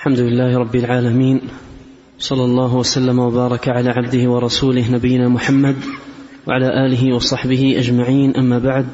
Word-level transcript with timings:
الحمد 0.00 0.20
لله 0.20 0.58
رب 0.58 0.76
العالمين 0.76 1.40
صلى 2.18 2.44
الله 2.44 2.76
وسلم 2.76 3.18
وبارك 3.18 3.68
على 3.68 3.90
عبده 3.90 4.30
ورسوله 4.30 4.90
نبينا 4.92 5.28
محمد 5.28 5.76
وعلى 6.46 6.86
آله 6.86 7.14
وصحبه 7.14 7.74
أجمعين 7.78 8.36
أما 8.36 8.58
بعد 8.58 8.86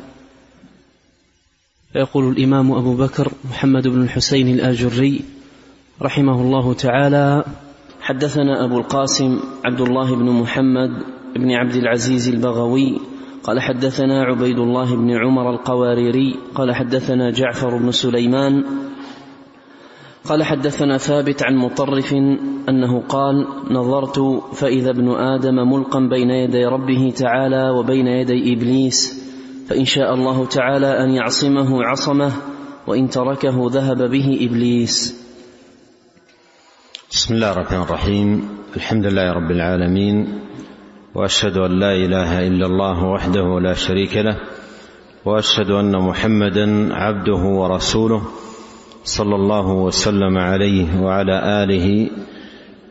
فيقول 1.92 2.32
الإمام 2.32 2.72
أبو 2.72 2.95
بكر 2.95 3.32
محمد 3.50 3.88
بن 3.88 4.03
الحسين 4.03 4.48
الآجري 4.48 5.21
رحمه 6.03 6.40
الله 6.40 6.74
تعالى 6.74 7.45
حدثنا 8.01 8.65
أبو 8.65 8.79
القاسم 8.79 9.41
عبد 9.65 9.81
الله 9.81 10.17
بن 10.17 10.31
محمد 10.31 10.91
بن 11.37 11.51
عبد 11.51 11.75
العزيز 11.75 12.29
البغوي 12.29 13.01
قال 13.45 13.61
حدثنا 13.61 14.25
عبيد 14.25 14.59
الله 14.59 14.97
بن 14.97 15.11
عمر 15.11 15.51
القواريري 15.51 16.37
قال 16.55 16.75
حدثنا 16.75 17.30
جعفر 17.30 17.77
بن 17.77 17.91
سليمان 17.91 18.65
قال 20.29 20.43
حدثنا 20.43 20.98
ثابت 20.98 21.42
عن 21.42 21.56
مطرف 21.56 22.12
أنه 22.69 23.00
قال 23.09 23.46
نظرت 23.70 24.19
فإذا 24.55 24.91
ابن 24.91 25.10
آدم 25.10 25.55
ملقا 25.55 26.00
بين 26.00 26.30
يدي 26.30 26.64
ربه 26.64 27.12
تعالى 27.16 27.70
وبين 27.70 28.06
يدي 28.06 28.52
إبليس 28.52 29.27
فإن 29.69 29.84
شاء 29.84 30.14
الله 30.14 30.47
تعالى 30.47 31.05
أن 31.05 31.10
يعصمه 31.10 31.84
عصمه 31.84 32.33
وإن 32.86 33.09
تركه 33.09 33.70
ذهب 33.70 34.10
به 34.10 34.38
إبليس. 34.41 35.27
بسم 37.11 37.34
الله 37.34 37.52
الرحمن 37.52 37.83
الرحيم. 37.83 38.48
الحمد 38.77 39.06
لله 39.06 39.33
رب 39.33 39.50
العالمين 39.50 40.38
وأشهد 41.14 41.56
أن 41.56 41.78
لا 41.78 41.92
إله 41.92 42.47
إلا 42.47 42.66
الله 42.66 43.05
وحده 43.05 43.61
لا 43.61 43.74
شريك 43.74 44.16
له 44.16 44.36
وأشهد 45.24 45.70
أن 45.70 45.95
محمدا 46.02 46.95
عبده 46.95 47.42
ورسوله 47.61 48.22
صلى 49.06 49.34
الله 49.34 49.66
وسلم 49.73 50.38
عليه 50.38 51.01
وعلى 51.01 51.62
آله 51.62 52.10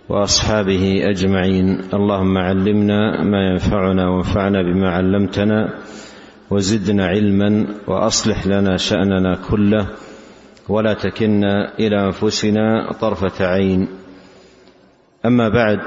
وأصحابه 0.09 1.11
أجمعين. 1.11 1.91
اللهم 1.93 2.37
علمنا 2.37 3.23
ما 3.23 3.51
ينفعنا 3.51 4.09
وانفعنا 4.09 4.61
بما 4.61 4.89
علمتنا 4.89 5.69
وزدنا 6.49 7.05
علما 7.05 7.67
وأصلح 7.87 8.47
لنا 8.47 8.77
شأننا 8.77 9.39
كله 9.49 9.87
ولا 10.69 10.93
تكلنا 10.93 11.75
إلى 11.79 12.05
أنفسنا 12.05 12.91
طرفة 13.01 13.45
عين. 13.45 13.87
أما 15.25 15.49
بعد 15.49 15.79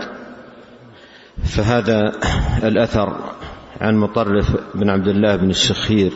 فهذا 1.44 2.12
الأثر 2.64 3.16
عن 3.80 3.96
مطرف 3.96 4.56
بن 4.74 4.90
عبد 4.90 5.08
الله 5.08 5.36
بن 5.36 5.50
الشخير 5.50 6.12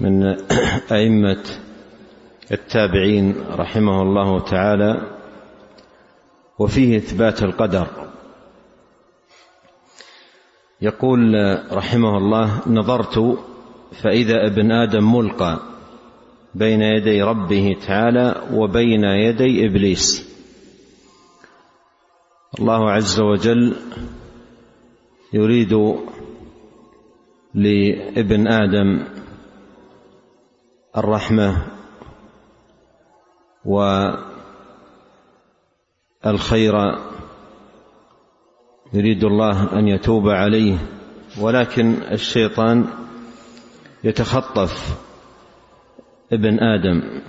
من 0.00 0.36
أئمة 0.92 1.42
التابعين 2.52 3.34
رحمه 3.50 4.02
الله 4.02 4.40
تعالى 4.40 5.18
وفيه 6.58 6.96
إثبات 6.96 7.42
القدر. 7.42 7.86
يقول 10.80 11.34
رحمه 11.72 12.18
الله 12.18 12.62
نظرت 12.66 13.38
فإذا 14.02 14.46
ابن 14.46 14.72
آدم 14.72 15.16
ملقى 15.16 15.60
بين 16.54 16.82
يدي 16.82 17.22
ربه 17.22 17.76
تعالى 17.86 18.42
وبين 18.52 19.04
يدي 19.04 19.66
إبليس. 19.66 20.34
الله 22.60 22.90
عز 22.90 23.20
وجل 23.20 23.76
يريد 25.32 25.72
لابن 27.54 28.46
آدم 28.46 29.04
الرحمة 30.96 31.73
والخير 36.24 36.74
يريد 38.92 39.24
الله 39.24 39.78
أن 39.78 39.88
يتوب 39.88 40.28
عليه 40.28 40.78
ولكن 41.40 41.94
الشيطان 42.12 42.84
يتخطف 44.04 44.98
ابن 46.32 46.58
آدم 46.58 47.20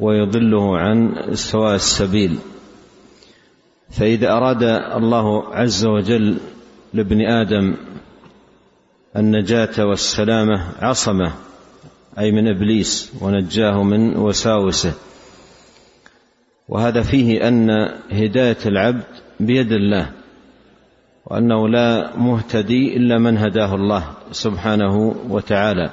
ويضله 0.00 0.78
عن 0.78 1.14
سواء 1.32 1.74
السبيل. 1.74 2.38
فإذا 3.90 4.32
أراد 4.32 4.62
الله 4.96 5.54
عز 5.54 5.86
وجل 5.86 6.36
لابن 6.94 7.20
آدم 7.20 7.74
النجاة 9.16 9.86
والسلامة 9.86 10.72
عصمه 10.78 11.32
أي 12.18 12.32
من 12.32 12.48
إبليس 12.48 13.12
ونجاه 13.20 13.82
من 13.82 14.16
وساوسه. 14.16 14.92
وهذا 16.68 17.02
فيه 17.02 17.48
أن 17.48 17.70
هداية 18.12 18.56
العبد 18.66 19.04
بيد 19.40 19.72
الله 19.72 20.10
وأنه 21.26 21.68
لا 21.68 22.16
مهتدي 22.16 22.96
إلا 22.96 23.18
من 23.18 23.38
هداه 23.38 23.74
الله 23.74 24.04
سبحانه 24.32 25.16
وتعالى. 25.28 25.90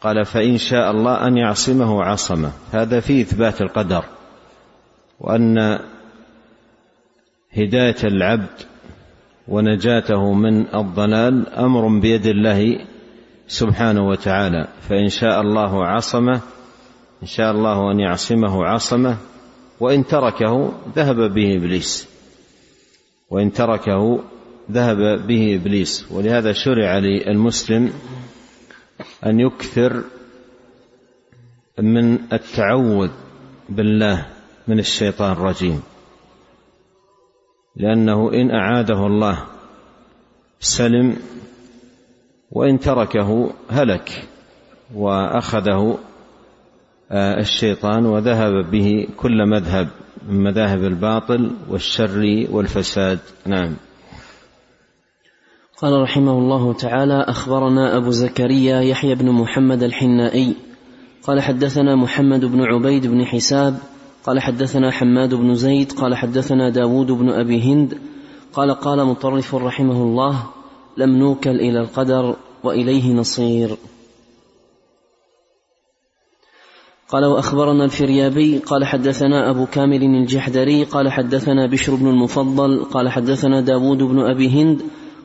قال 0.00 0.24
فإن 0.24 0.58
شاء 0.58 0.90
الله 0.90 1.26
أن 1.26 1.36
يعصمه 1.36 2.04
عصمه. 2.04 2.52
هذا 2.72 3.00
فيه 3.00 3.22
إثبات 3.22 3.60
القدر 3.60 4.04
وأن 5.20 5.78
هداية 7.52 7.96
العبد 8.04 8.60
ونجاته 9.48 10.32
من 10.32 10.74
الضلال 10.74 11.48
أمر 11.48 12.00
بيد 12.00 12.26
الله 12.26 12.78
سبحانه 13.48 14.08
وتعالى. 14.08 14.68
فإن 14.88 15.08
شاء 15.08 15.40
الله 15.40 15.86
عصمه 15.86 16.40
إن 17.22 17.26
شاء 17.26 17.50
الله 17.50 17.92
أن 17.92 18.00
يعصمه 18.00 18.64
عصمه 18.64 19.16
وإن 19.80 20.06
تركه 20.06 20.72
ذهب 20.96 21.16
به 21.34 21.56
إبليس. 21.56 22.08
وإن 23.30 23.52
تركه 23.52 24.20
ذهب 24.70 25.26
به 25.26 25.54
إبليس. 25.54 26.06
ولهذا 26.10 26.52
شرع 26.52 26.98
للمسلم 26.98 27.92
أن 29.26 29.40
يكثر 29.40 30.04
من 31.78 32.18
التعوذ 32.32 33.10
بالله 33.68 34.26
من 34.68 34.78
الشيطان 34.78 35.32
الرجيم. 35.32 35.82
لأنه 37.76 38.32
إن 38.32 38.50
أعاده 38.50 39.06
الله 39.06 39.44
سلم 40.60 41.16
وإن 42.50 42.78
تركه 42.78 43.52
هلك 43.70 44.28
وأخذه 44.94 45.98
الشيطان 47.12 48.06
وذهب 48.06 48.70
به 48.70 49.06
كل 49.16 49.46
مذهب 49.46 49.88
من 50.28 50.44
مذاهب 50.44 50.84
الباطل 50.84 51.50
والشر 51.70 52.46
والفساد. 52.50 53.18
نعم. 53.46 53.76
قال 55.82 56.02
رحمه 56.02 56.32
الله 56.32 56.72
تعالى 56.72 57.24
أخبرنا 57.28 57.96
أبو 57.96 58.10
زكريا 58.10 58.80
يحيى 58.80 59.14
بن 59.14 59.30
محمد 59.30 59.82
الحنائي. 59.82 60.54
قال 61.22 61.40
حدثنا 61.40 61.96
محمد 61.96 62.44
بن 62.44 62.62
عبيد 62.62 63.06
بن 63.06 63.24
حساب. 63.24 63.78
قال 64.24 64.40
حدثنا 64.40 64.90
حماد 64.90 65.34
بن 65.34 65.54
زيد. 65.54 65.92
قال 65.92 66.14
حدثنا 66.14 66.70
داود 66.70 67.06
بن 67.06 67.30
أبي 67.30 67.62
هند. 67.62 67.98
قال 68.52 68.70
قال 68.70 69.04
مطرف 69.04 69.54
رحمه 69.54 70.02
الله 70.02 70.46
لم 70.96 71.18
نوكل 71.18 71.50
إلى 71.50 71.80
القدر 71.80 72.36
وإليه 72.64 73.12
نصير. 73.12 73.76
قال 77.08 77.24
وأخبرنا 77.24 77.84
الفريابي 77.84 78.58
قال 78.58 78.84
حدثنا 78.84 79.50
أبو 79.50 79.66
كامل 79.66 80.02
الجحدري 80.02 80.84
قال 80.84 81.12
حدثنا 81.12 81.66
بشر 81.66 81.94
بن 81.94 82.06
المفضل 82.06 82.84
قال 82.84 83.08
حدثنا 83.08 83.60
داود 83.60 83.98
بن 83.98 84.18
أبي 84.18 84.48
هند 84.48 84.82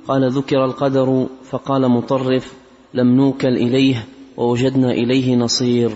قال 0.07 0.31
ذكر 0.31 0.65
القدر 0.65 1.27
فقال 1.43 1.89
مطرف 1.89 2.53
لم 2.93 3.15
نوكل 3.15 3.47
إليه 3.47 4.05
ووجدنا 4.37 4.91
إليه 4.91 5.35
نصير. 5.35 5.91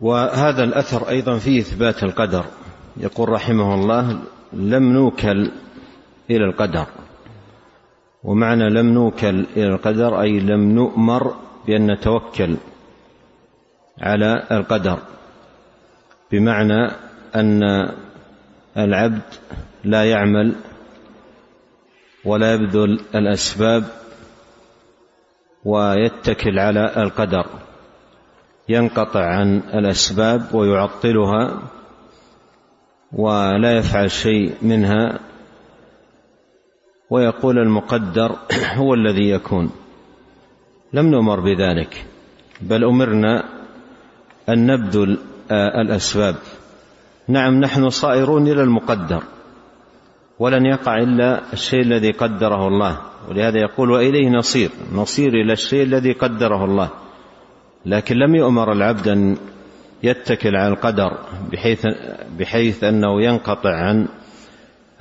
وهذا 0.00 0.64
الأثر 0.64 1.08
أيضا 1.08 1.38
فيه 1.38 1.60
إثبات 1.60 2.02
القدر. 2.02 2.44
يقول 2.96 3.28
رحمه 3.28 3.74
الله 3.74 4.18
لم 4.52 4.92
نوكل 4.92 5.50
إلى 6.30 6.44
القدر. 6.44 6.86
ومعنى 8.24 8.70
لم 8.70 8.86
نوكل 8.86 9.46
إلى 9.56 9.66
القدر 9.66 10.20
أي 10.20 10.40
لم 10.40 10.72
نؤمر 10.72 11.34
بأن 11.66 11.90
نتوكل. 11.90 12.56
على 14.00 14.46
القدر 14.50 14.98
بمعنى 16.32 16.90
أن 17.34 17.62
العبد 18.76 19.22
لا 19.84 20.04
يعمل 20.04 20.54
ولا 22.24 22.54
يبذل 22.54 23.00
الأسباب 23.14 23.84
ويتكل 25.64 26.58
على 26.58 26.92
القدر 26.96 27.46
ينقطع 28.68 29.24
عن 29.24 29.56
الأسباب 29.58 30.54
ويعطلها 30.54 31.62
ولا 33.12 33.78
يفعل 33.78 34.10
شيء 34.10 34.54
منها 34.62 35.18
ويقول 37.10 37.58
المقدر 37.58 38.36
هو 38.74 38.94
الذي 38.94 39.30
يكون. 39.30 39.70
لم 40.92 41.06
نؤمر 41.06 41.40
بذلك 41.40 42.06
بل 42.60 42.84
أمرنا 42.84 43.55
أن 44.48 44.66
نبذل 44.66 45.18
الأسباب. 45.50 46.34
نعم 47.28 47.60
نحن 47.60 47.90
صائرون 47.90 48.48
إلى 48.48 48.62
المقدر 48.62 49.22
ولن 50.38 50.66
يقع 50.66 50.96
إلا 50.96 51.52
الشيء 51.52 51.82
الذي 51.82 52.10
قدره 52.10 52.68
الله. 52.68 53.00
ولهذا 53.28 53.58
يقول 53.58 53.90
وإليه 53.90 54.28
نصير 54.28 54.70
نصير 54.94 55.28
إلى 55.28 55.52
الشيء 55.52 55.82
الذي 55.82 56.12
قدره 56.12 56.64
الله. 56.64 56.88
لكن 57.86 58.16
لم 58.16 58.34
يؤمر 58.34 58.72
العبد 58.72 59.08
أن 59.08 59.36
يتكل 60.02 60.56
على 60.56 60.68
القدر 60.68 61.18
بحيث 61.52 61.86
بحيث 62.38 62.84
أنه 62.84 63.22
ينقطع 63.22 63.74
عن 63.74 64.08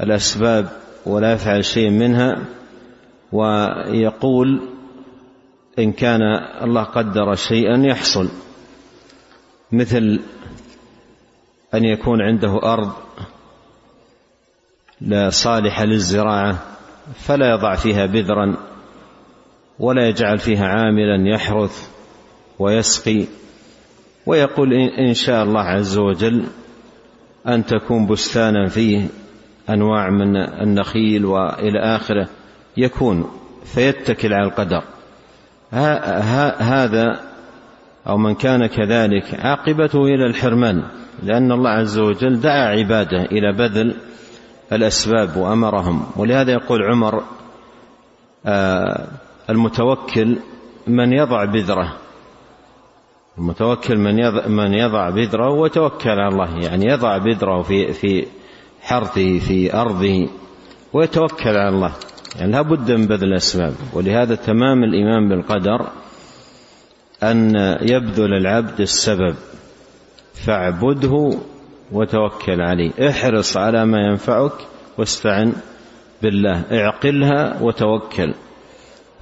الأسباب 0.02 0.70
ولا 1.06 1.34
يفعل 1.34 1.66
شيء 1.66 1.90
منها. 1.90 2.42
ويقول 3.32 4.62
إن 5.80 5.92
كان 5.92 6.22
الله 6.62 6.84
قدر 6.84 7.36
شيئا 7.36 7.78
يحصل. 7.78 8.30
مثل 9.78 10.20
أن 11.74 11.86
يكون 11.86 12.22
عنده 12.22 12.60
أرض 12.64 12.92
لا 15.02 15.30
صالحة 15.30 15.86
للزراعة 15.86 16.60
فلا 17.16 17.50
يضع 17.50 17.76
فيها 17.76 18.06
بذرا 18.06 18.58
ولا 19.80 20.08
يجعل 20.08 20.38
فيها 20.38 20.68
عاملا 20.68 21.30
يحرث 21.36 21.90
ويسقي 22.60 23.26
ويقول 24.26 24.74
ان 25.08 25.14
شاء 25.14 25.44
الله 25.44 25.62
عز 25.62 25.98
وجل 25.98 26.46
أن 27.48 27.66
تكون 27.66 28.08
بستانا 28.08 28.70
فيه 28.70 29.08
أنواع 29.70 30.10
من 30.10 30.38
النخيل 30.38 31.26
وإلى 31.26 31.80
آخره 31.80 32.30
يكون 32.78 33.32
فيتكل 33.66 34.34
على 34.34 34.46
القدر. 34.46 34.84
هذا 36.60 37.22
أو 38.08 38.18
من 38.18 38.36
كان 38.36 38.66
كذلك 38.66 39.40
عاقبته 39.40 40.04
إلى 40.04 40.26
الحرمان 40.26 40.84
لأن 41.24 41.52
الله 41.52 41.70
عز 41.70 42.00
وجل 42.00 42.40
دعا 42.40 42.68
عباده 42.68 43.22
إلى 43.22 43.54
بذل 43.54 43.96
الأسباب 44.72 45.38
وأمرهم. 45.38 46.06
ولهذا 46.16 46.52
يقول 46.52 46.84
عمر 46.84 47.24
آه، 48.46 49.08
المتوكل 49.50 50.38
من 50.88 51.14
يضع 51.14 51.46
بذره. 51.46 51.94
المتوكل 53.38 53.98
من 53.98 54.20
يضع 54.20 54.48
من 54.48 54.74
يضع 54.74 55.10
بذره 55.10 55.50
وتوكل 55.50 56.10
على 56.10 56.28
الله 56.28 56.58
يعني 56.66 56.86
يضع 56.86 57.18
بذره 57.18 57.62
في 57.62 57.94
في 57.94 58.28
حرثه 58.82 59.40
في 59.40 59.74
أرضه 59.74 60.30
ويتوكل 60.94 61.50
على 61.50 61.70
الله. 61.70 61.92
يعني 62.40 62.52
لا 62.52 62.62
بد 62.62 62.92
من 62.92 63.08
بذل 63.08 63.28
الأسباب. 63.28 63.74
ولهذا 63.94 64.36
تمام 64.36 64.84
الإيمان 64.84 65.30
بالقدر 65.30 65.88
أن 67.24 67.56
يبذل 67.82 68.34
العبد 68.34 68.82
السبب 68.82 69.36
فاعبده 70.34 71.38
وتوكل 71.92 72.62
عليه. 72.62 73.10
احرص 73.10 73.58
على 73.58 73.86
ما 73.86 74.00
ينفعك 74.08 74.52
واستعن 74.98 75.54
بالله. 76.22 76.64
اعقلها 76.72 77.62
وتوكل. 77.62 78.34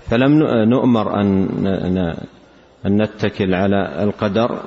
فلم 0.10 0.40
نؤمر 0.70 1.22
أن 1.22 2.16
أن 2.86 3.02
نتكل 3.02 3.54
على 3.54 4.04
القدر 4.04 4.60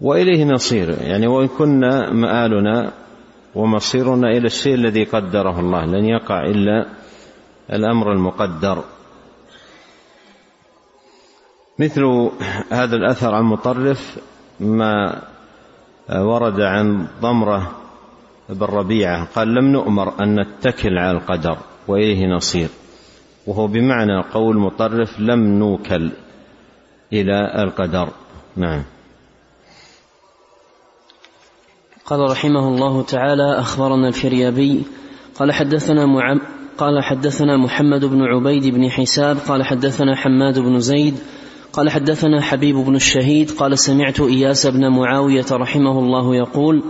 وإليه 0.00 0.44
نصير. 0.44 1.02
يعني 1.02 1.26
وإن 1.26 1.48
كنا 1.48 2.10
مآلنا 2.12 2.92
ومصيرنا 3.54 4.28
إلى 4.28 4.46
الشيء 4.46 4.74
الذي 4.74 5.04
قدره 5.04 5.60
الله 5.60 5.84
لن 5.84 6.04
يقع 6.04 6.44
إلا 6.44 6.86
الأمر 7.72 8.12
المقدر. 8.12 8.84
مثل 11.80 12.30
هذا 12.70 12.96
الأثر 12.96 13.34
عن 13.34 13.44
مطرف 13.44 14.18
ما 14.60 15.22
ورد 16.10 16.60
عن 16.60 17.06
ضمرة 17.20 17.70
بن 18.48 18.66
ربيعة 18.66 19.24
قال 19.24 19.54
لم 19.54 19.64
نؤمر 19.64 20.22
أن 20.22 20.40
نتكل 20.40 20.98
على 20.98 21.18
القدر 21.18 21.58
وإليه 21.88 22.26
نصير 22.26 22.68
وهو 23.46 23.66
بمعنى 23.66 24.22
قول 24.32 24.58
مطرف 24.58 25.20
لم 25.20 25.58
نوكل 25.58 26.10
إلى 27.12 27.62
القدر 27.62 28.08
نعم. 28.56 28.82
قال 32.06 32.30
رحمه 32.30 32.68
الله 32.68 33.02
تعالى 33.02 33.58
أخبرنا 33.58 34.08
الفريابي 34.08 34.82
قال 35.34 35.52
حدثنا 35.52 36.06
معم 36.06 36.40
قال 36.78 37.04
حدثنا 37.04 37.56
محمد 37.56 38.04
بن 38.04 38.22
عبيد 38.22 38.74
بن 38.74 38.90
حساب 38.90 39.36
قال 39.48 39.64
حدثنا 39.64 40.16
حماد 40.16 40.58
بن 40.58 40.80
زيد 40.80 41.18
قال 41.72 41.90
حدثنا 41.90 42.40
حبيب 42.40 42.76
بن 42.76 42.96
الشهيد 42.96 43.50
قال 43.50 43.78
سمعت 43.78 44.20
إياس 44.20 44.66
بن 44.66 44.88
معاوية 44.88 45.46
رحمه 45.52 45.98
الله 45.98 46.36
يقول 46.36 46.82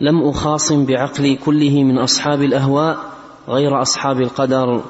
لم 0.00 0.28
أخاصم 0.28 0.86
بعقلي 0.86 1.36
كله 1.36 1.82
من 1.82 1.98
أصحاب 1.98 2.42
الأهواء 2.42 2.98
غير 3.48 3.82
أصحاب 3.82 4.20
القدر. 4.20 4.82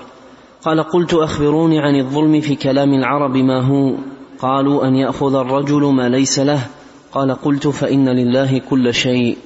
قال 0.65 0.83
قلت 0.83 1.15
أخبروني 1.15 1.79
عن 1.79 1.95
الظلم 2.01 2.41
في 2.41 2.57
كلام 2.57 2.95
العرب 2.95 3.37
ما 3.37 3.63
هو؟ 3.63 3.95
قالوا 4.39 4.87
أن 4.87 4.97
يأخذ 4.97 5.35
الرجل 5.35 5.83
ما 5.83 6.09
ليس 6.09 6.39
له. 6.39 6.67
قال 7.13 7.35
قلت 7.35 7.69
فإن 7.69 8.09
لله 8.09 8.59
كل 8.59 8.95
شيء. 8.95 9.37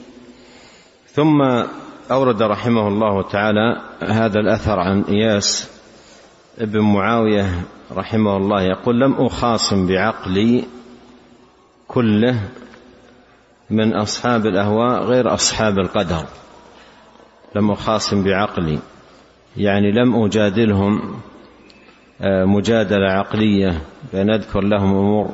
ثم 1.12 1.42
أورد 2.10 2.42
رحمه 2.42 2.88
الله 2.88 3.22
تعالى 3.22 3.80
هذا 4.02 4.40
الأثر 4.40 4.80
عن 4.80 5.02
إياس 5.02 5.70
ابن 6.58 6.80
معاوية 6.80 7.44
رحمه 7.96 8.36
الله 8.36 8.62
يقول 8.62 9.00
لم 9.00 9.12
أخاصم 9.12 9.86
بعقلي 9.86 10.64
كله 11.88 12.40
من 13.70 13.94
أصحاب 13.94 14.46
الأهواء 14.46 15.02
غير 15.04 15.34
أصحاب 15.34 15.78
القدر. 15.78 16.24
لم 17.56 17.70
أخاصم 17.70 18.24
بعقلي. 18.24 18.78
يعني 19.56 19.92
لم 19.92 20.24
أجادلهم 20.24 21.20
آه، 22.20 22.44
مجادلة 22.44 23.10
عقلية 23.12 23.82
بان 24.12 24.30
أذكر 24.30 24.60
لهم 24.60 24.94
أمور 24.96 25.30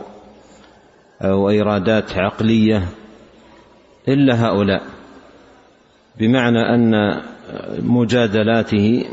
وإيرادات 1.24 2.18
عقلية 2.18 2.88
إلا 4.08 4.46
هؤلاء. 4.46 4.82
بمعنى 6.18 6.74
أن 6.74 7.22
مجادلاته 7.78 9.04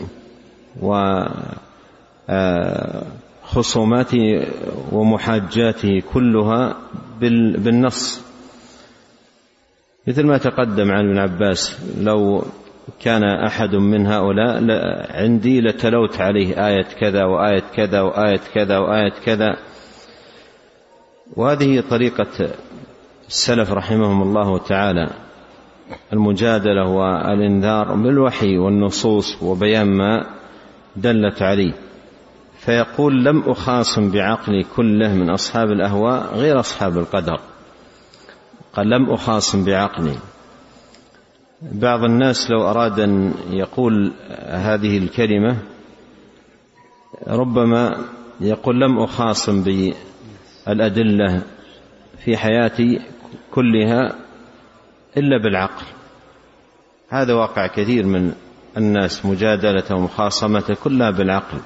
وخصوماته 3.52 4.48
ومحاجاته 4.92 6.02
كلها 6.14 6.76
بالنص. 7.20 8.22
مثل 10.08 10.26
ما 10.26 10.38
تقدم 10.38 10.92
عن 10.92 11.10
ابن 11.10 11.18
عباس 11.18 11.78
لو 12.00 12.44
كان 13.02 13.24
أحد 13.24 13.76
من 13.76 14.08
هؤلاء 14.08 14.64
عندي 15.12 15.62
لتلوت 15.62 16.22
عليه 16.22 16.68
آية 16.68 16.88
كذا 17.00 17.24
وآية 17.26 17.64
كذا 17.76 18.02
وآية 18.02 18.42
كذا 18.54 18.78
وآية 18.78 19.14
كذا. 19.26 19.58
وهذه 21.36 21.84
طريقة 21.90 22.50
السلف 23.28 23.72
رحمهم 23.72 24.22
الله 24.22 24.58
تعالى 24.58 25.10
المجادلة 26.14 26.90
والإنذار 26.90 27.96
بالوحي 27.96 28.58
والنصوص 28.58 29.44
وبيان 29.44 29.88
ما 29.98 30.26
دلت 30.96 31.42
عليه. 31.42 31.74
فيقول 32.66 33.24
لم 33.24 33.44
اخاصم 33.50 34.12
بعقلي 34.12 34.64
كله 34.76 35.14
من 35.14 35.30
أصحاب 35.30 35.72
الأهواء 35.72 36.36
غير 36.36 36.60
أصحاب 36.60 36.98
القدر. 36.98 37.40
قال 38.74 38.90
لم 38.90 39.10
اخاصم 39.10 39.66
بعقلي. 39.66 40.16
بعض 41.62 42.04
الناس 42.04 42.52
لو 42.52 42.70
أراد 42.70 43.00
أن 43.00 43.34
يقول 43.50 44.14
هذه 44.50 44.98
الكلمة 44.98 45.58
ربما 47.28 48.06
يقول 48.42 48.82
لم 48.82 49.00
اخاصم 49.00 49.64
بالأدلة 49.64 51.42
في 52.26 52.38
حياتي 52.38 53.02
كلها 53.52 54.16
إلا 55.18 55.38
بالعقل. 55.38 55.86
هذا 57.10 57.34
واقع 57.34 57.68
كثير 57.68 58.06
من 58.06 58.34
الناس 58.78 59.26
مجادلة 59.26 59.96
ومخاصمة 59.96 60.78
كلها 60.84 61.12
بالعقل. 61.12 61.58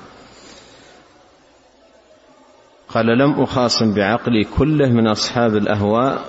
قال 2.95 3.05
لم 3.05 3.31
أخاصم 3.31 3.93
بعقلي 3.93 4.43
كله 4.43 4.89
من 4.89 5.07
أصحاب 5.07 5.55
الأهواء 5.55 6.25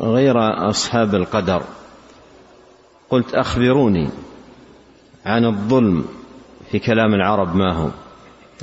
غير 0.00 0.34
أصحاب 0.70 1.14
القدر. 1.14 1.62
قلت 3.10 3.34
أخبروني 3.34 4.10
عن 5.24 5.44
الظلم 5.44 6.04
في 6.70 6.78
كلام 6.78 7.14
العرب 7.14 7.56
ما 7.56 7.72
هو؟ 7.72 7.90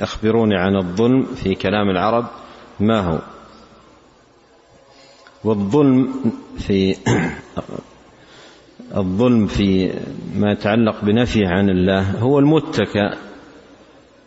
أخبروني 0.00 0.56
عن 0.56 0.76
الظلم 0.76 1.24
في 1.24 1.54
كلام 1.54 1.90
العرب 1.90 2.26
ما 2.80 3.00
هو؟ 3.00 3.18
والظلم 5.44 6.14
في 6.58 6.96
الظلم 9.02 9.46
في 9.46 9.92
ما 10.36 10.52
يتعلق 10.52 11.04
بنفي 11.04 11.46
عن 11.46 11.70
الله 11.70 12.18
هو 12.18 12.38
المتكى 12.38 13.10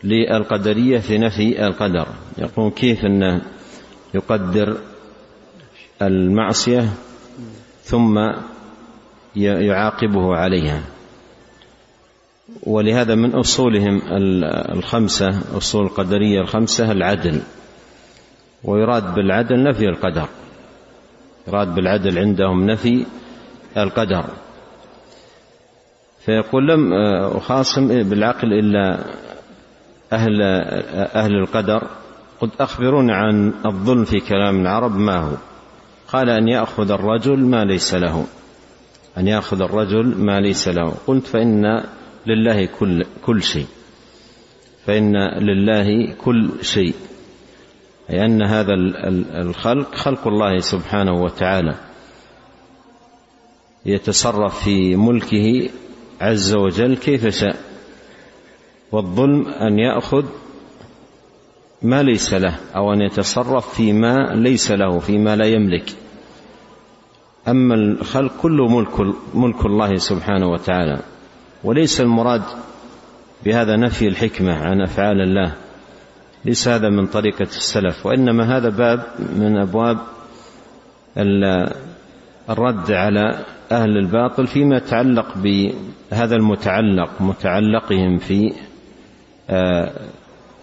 للقدرية 0.04 1.00
في 1.00 1.18
نفي 1.18 1.68
القدر. 1.68 2.08
يقول 2.38 2.72
كيف 2.72 3.06
أنه 3.06 3.42
يقدر 4.14 4.78
المعصية 6.02 6.90
ثم 7.82 8.20
يعاقبه 9.36 10.36
عليها؟ 10.36 10.84
ولهذا 12.64 13.16
من 13.16 13.36
أصولهم 13.36 14.02
الخمسة 14.76 15.58
أصول 15.58 15.86
القدرية 15.86 16.42
الخمسة 16.42 16.92
العدل. 16.92 17.42
ويراد 18.64 19.16
بالعدل 19.16 19.64
نفي 19.64 19.86
القدر. 19.86 20.30
يراد 21.48 21.76
بالعدل 21.76 22.18
عندهم 22.18 22.66
نفي 22.66 23.06
القدر. 23.78 24.26
فيقول 26.20 26.68
لم 26.68 26.94
أخاصم 27.38 27.88
بالعقل 27.88 28.54
إلا 28.54 29.00
أهل 30.14 30.42
أهل 31.16 31.36
القدر 31.36 31.88
قد 32.42 32.50
أخبروني 32.60 33.14
عن 33.14 33.54
الظلم 33.66 34.04
في 34.04 34.20
كلام 34.20 34.62
العرب 34.62 34.96
ما 34.96 35.18
هو؟ 35.18 35.36
قال 36.08 36.30
أن 36.30 36.48
يأخذ 36.48 36.92
الرجل 36.92 37.40
ما 37.40 37.66
ليس 37.66 37.94
له 37.96 38.26
أن 39.18 39.28
يأخذ 39.28 39.62
الرجل 39.62 40.18
ما 40.18 40.40
ليس 40.40 40.68
له. 40.68 40.94
قلت 41.08 41.28
فإن 41.28 41.84
لله 42.28 42.66
كل 42.66 43.06
كل 43.26 43.44
شيء 43.44 43.66
فإن 44.86 45.16
لله 45.40 46.14
كل 46.14 46.50
شيء 46.62 46.96
أي 48.10 48.26
أن 48.26 48.42
هذا 48.42 48.74
الخلق 49.42 49.96
خلق 49.96 50.28
الله 50.28 50.58
سبحانه 50.58 51.22
وتعالى 51.22 51.76
يتصرف 53.86 54.64
في 54.64 54.96
ملكه 54.96 55.70
عز 56.22 56.56
وجل 56.56 56.98
كيف 56.98 57.28
شاء. 57.28 57.67
والظلم 58.92 59.48
أن 59.48 59.80
يأخذ 59.80 60.26
ما 61.82 62.04
ليس 62.04 62.34
له 62.34 62.56
أو 62.76 62.94
أن 62.94 63.02
يتصرف 63.02 63.76
فيما 63.76 64.34
ليس 64.36 64.72
له 64.72 65.00
فيما 65.00 65.36
لا 65.36 65.46
يملك. 65.46 65.92
أما 67.48 67.76
الخلق 67.76 68.32
كله 68.42 68.68
ملك, 68.68 69.16
ملك 69.34 69.66
الله 69.66 69.96
سبحانه 69.96 70.48
وتعالى. 70.48 71.00
وليس 71.64 72.02
المراد 72.02 72.42
بهذا 73.46 73.76
نفي 73.76 74.08
الحكمة 74.08 74.54
عن 74.54 74.82
أفعال 74.82 75.22
الله. 75.22 75.54
ليس 76.46 76.68
هذا 76.68 76.90
من 76.90 77.06
طريقة 77.06 77.44
السلف. 77.44 78.06
وإنما 78.06 78.58
هذا 78.58 78.70
باب 78.70 79.04
من 79.36 79.58
أبواب 79.58 79.98
الرد 82.50 82.92
على 82.92 83.46
أهل 83.72 83.98
الباطل 83.98 84.48
فيما 84.48 84.78
يتعلق 84.78 85.38
بهذا 85.38 86.36
المتعلق 86.36 87.22
متعلقهم 87.22 88.18
في 88.18 88.54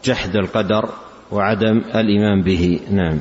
جحد 0.05 0.37
القدر 0.37 0.89
وعدم 1.33 1.83
الإيمان 1.95 2.43
به. 2.43 2.81
نعم. 2.91 3.19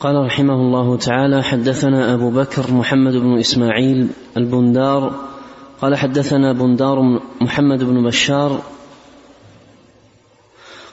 قال 0.00 0.26
رحمه 0.26 0.54
الله 0.54 0.96
تعالى 0.96 1.42
حدثنا 1.42 2.14
أبو 2.14 2.30
بكر 2.30 2.72
محمد 2.72 3.12
بن 3.12 3.38
إسماعيل 3.38 4.08
البندار 4.36 5.12
قال 5.80 5.96
حدثنا 5.96 6.52
بندار 6.52 7.20
محمد 7.40 7.84
بن 7.84 8.02
بشار 8.02 8.62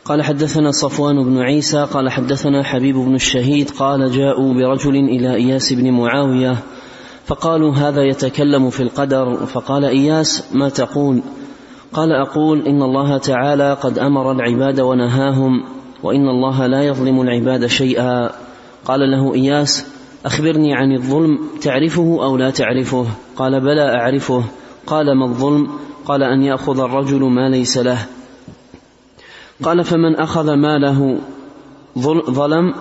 قال 0.05 0.21
حدثنا 0.23 0.71
صفوان 0.71 1.23
بن 1.23 1.37
عيسى 1.37 1.83
قال 1.83 2.09
حدثنا 2.09 2.63
حبيب 2.63 2.95
بن 2.95 3.15
الشهيد 3.15 3.69
قال 3.69 4.11
جاءوا 4.11 4.53
برجل 4.53 4.95
إلى 4.95 5.35
إياس 5.35 5.73
بن 5.73 5.91
معاوية 5.91 6.57
فقالوا 7.25 7.73
هذا 7.73 8.03
يتكلم 8.03 8.69
في 8.69 8.83
القدر. 8.83 9.35
فقال 9.35 9.85
إياس 9.85 10.55
ما 10.55 10.69
تقول؟ 10.69 11.21
قال 11.93 12.11
أقول 12.11 12.67
إن 12.67 12.81
الله 12.81 13.17
تعالى 13.17 13.73
قد 13.73 13.99
أمر 13.99 14.31
العباد 14.31 14.79
ونهاهم 14.79 15.63
وإن 16.03 16.29
الله 16.29 16.67
لا 16.67 16.83
يظلم 16.83 17.21
العباد 17.21 17.65
شيئا. 17.65 18.29
قال 18.85 18.99
له 19.11 19.33
إياس 19.33 19.85
أخبرني 20.25 20.73
عن 20.73 20.91
الظلم 20.91 21.39
تعرفه 21.61 22.19
أو 22.23 22.37
لا 22.37 22.49
تعرفه؟ 22.49 23.05
قال 23.35 23.59
بلى 23.61 23.95
أعرفه. 23.95 24.43
قال 24.87 25.17
ما 25.17 25.25
الظلم؟ 25.25 25.67
قال 26.05 26.23
أن 26.23 26.41
يأخذ 26.41 26.79
الرجل 26.79 27.23
ما 27.23 27.49
ليس 27.49 27.77
له. 27.77 28.05
قال 29.63 29.83
فمن 29.83 30.15
أخذ 30.15 30.53
ماله 30.53 31.17
ظلم؟ 32.29 32.73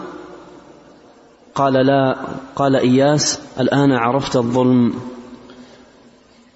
قال 1.54 1.73
لا 1.73 2.16
قال 2.56 2.76
إياس 2.76 3.40
الآن 3.61 3.92
عرفت 3.92 4.37
الظلم. 4.37 4.94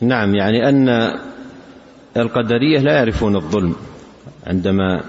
نعم 0.01 0.35
يعني 0.35 0.69
أن 0.69 0.89
القدرية 2.17 2.79
لا 2.79 2.93
يعرفون 2.93 3.37
الظلم 3.37 3.77
عندما 4.47 5.01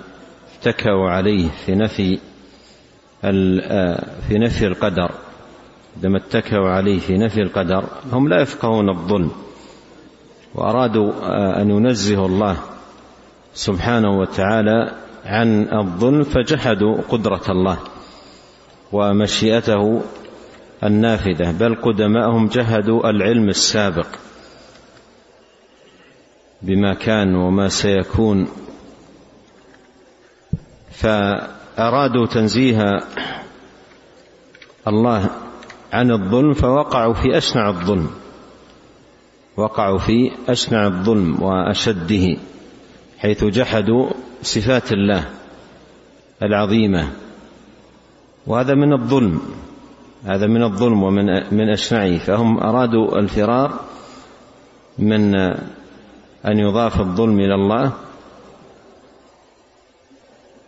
اتكوا 0.60 1.10
عليه 1.10 1.50
في 1.66 1.76
نفي 1.76 2.20
في 4.28 4.38
نفي 4.38 4.68
القدر. 4.68 5.12
عندما 5.96 6.18
اتكوا 6.18 6.70
عليه 6.70 7.00
في 7.00 7.18
نفي 7.18 7.42
القدر 7.42 7.84
هم 8.12 8.28
لا 8.28 8.42
يفقهون 8.42 8.90
الظلم 8.90 9.32
وأرادوا 10.56 11.12
أن 11.62 11.70
ينزهوا 11.70 12.28
الله 12.28 12.58
سبحانه 13.54 14.20
وتعالى 14.20 14.92
عن 15.26 15.68
الظلم 15.74 16.24
فجحدوا 16.24 16.98
قدرة 17.10 17.42
الله. 17.50 17.78
ومشيئته 18.92 20.02
النافذة 20.84 21.52
بل 21.52 21.76
قدماءهم 21.76 22.48
جهدوا 22.48 23.10
العلم 23.10 23.50
السابق 23.50 24.08
بما 26.62 26.94
كان 26.94 27.36
وما 27.36 27.68
سيكون. 27.68 28.48
فأرادوا 30.92 32.26
تنزيه 32.26 33.00
الله 34.88 35.30
عن 35.94 36.12
الظلم 36.12 36.54
فوقعوا 36.54 37.14
في 37.14 37.38
أشنع 37.38 37.70
الظلم 37.70 38.10
وقعوا 39.58 39.98
في 39.98 40.32
أشنع 40.50 40.88
الظلم 40.88 41.44
وأشده 41.44 42.38
حيث 43.18 43.44
جحدوا 43.44 44.10
صفات 44.42 44.92
الله 44.92 45.30
العظيمة. 46.44 47.27
وهذا 48.48 48.74
من 48.74 48.94
الظلم 48.94 49.42
هذا 50.26 50.48
من 50.48 50.64
الظلم 50.64 51.04
ومن 51.04 51.26
من 51.52 51.70
اشنعه 51.70 52.18
فهم 52.18 52.60
أرادوا 52.60 53.20
الفرار 53.20 53.80
من 55.00 55.36
أن 56.46 56.60
يضاف 56.60 57.00
الظلم 57.00 57.40
إلى 57.40 57.56
الله 57.56 57.92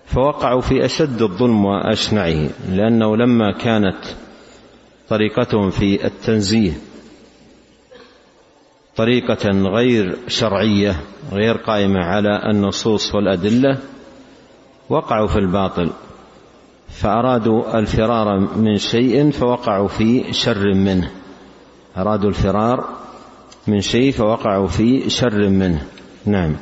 فوقعوا 0.05 0.61
في 0.61 0.85
أشد 0.85 1.21
الظلم 1.21 1.65
واشنعه 1.65 2.49
لأنه 2.69 3.17
لما 3.17 3.51
كانت 3.51 3.97
طريقتهم 5.09 5.69
في 5.69 6.05
التنزيه 6.05 6.73
طريقة 8.95 9.49
غير 9.49 10.17
شرعية 10.27 10.95
غير 11.31 11.57
قائمة 11.57 11.99
على 11.99 12.51
النصوص 12.51 13.15
والأدلة 13.15 13.77
وقعوا 14.89 15.27
في 15.27 15.39
الباطل. 15.39 15.89
فأرادوا 17.01 17.79
الفرار 17.79 18.39
من 18.57 18.77
شيء 18.77 19.31
فوقعوا 19.31 19.87
في 19.87 20.33
شر 20.33 20.73
منه. 20.73 21.11
أرادوا 21.97 22.29
الفرار 22.29 22.89
من 23.67 23.81
شيء 23.81 24.11
فوقعوا 24.11 24.67
في 24.67 25.09
شر 25.09 25.49
منه. 25.49 25.81
نعم. 26.25 26.55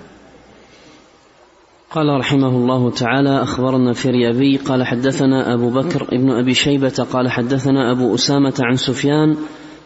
قال 1.91 2.19
رحمه 2.19 2.47
الله 2.47 2.91
تعالى 2.91 3.43
أخبرنا 3.43 3.93
فريابي 3.93 4.57
قال 4.57 4.83
حدثنا 4.83 5.53
أبو 5.53 5.69
بكر 5.69 6.07
ابن 6.11 6.31
أبي 6.31 6.53
شيبة 6.53 7.07
قال 7.11 7.31
حدثنا 7.31 7.91
أبو 7.91 8.15
أسامة 8.15 8.53
عن 8.59 8.75
سفيان 8.75 9.37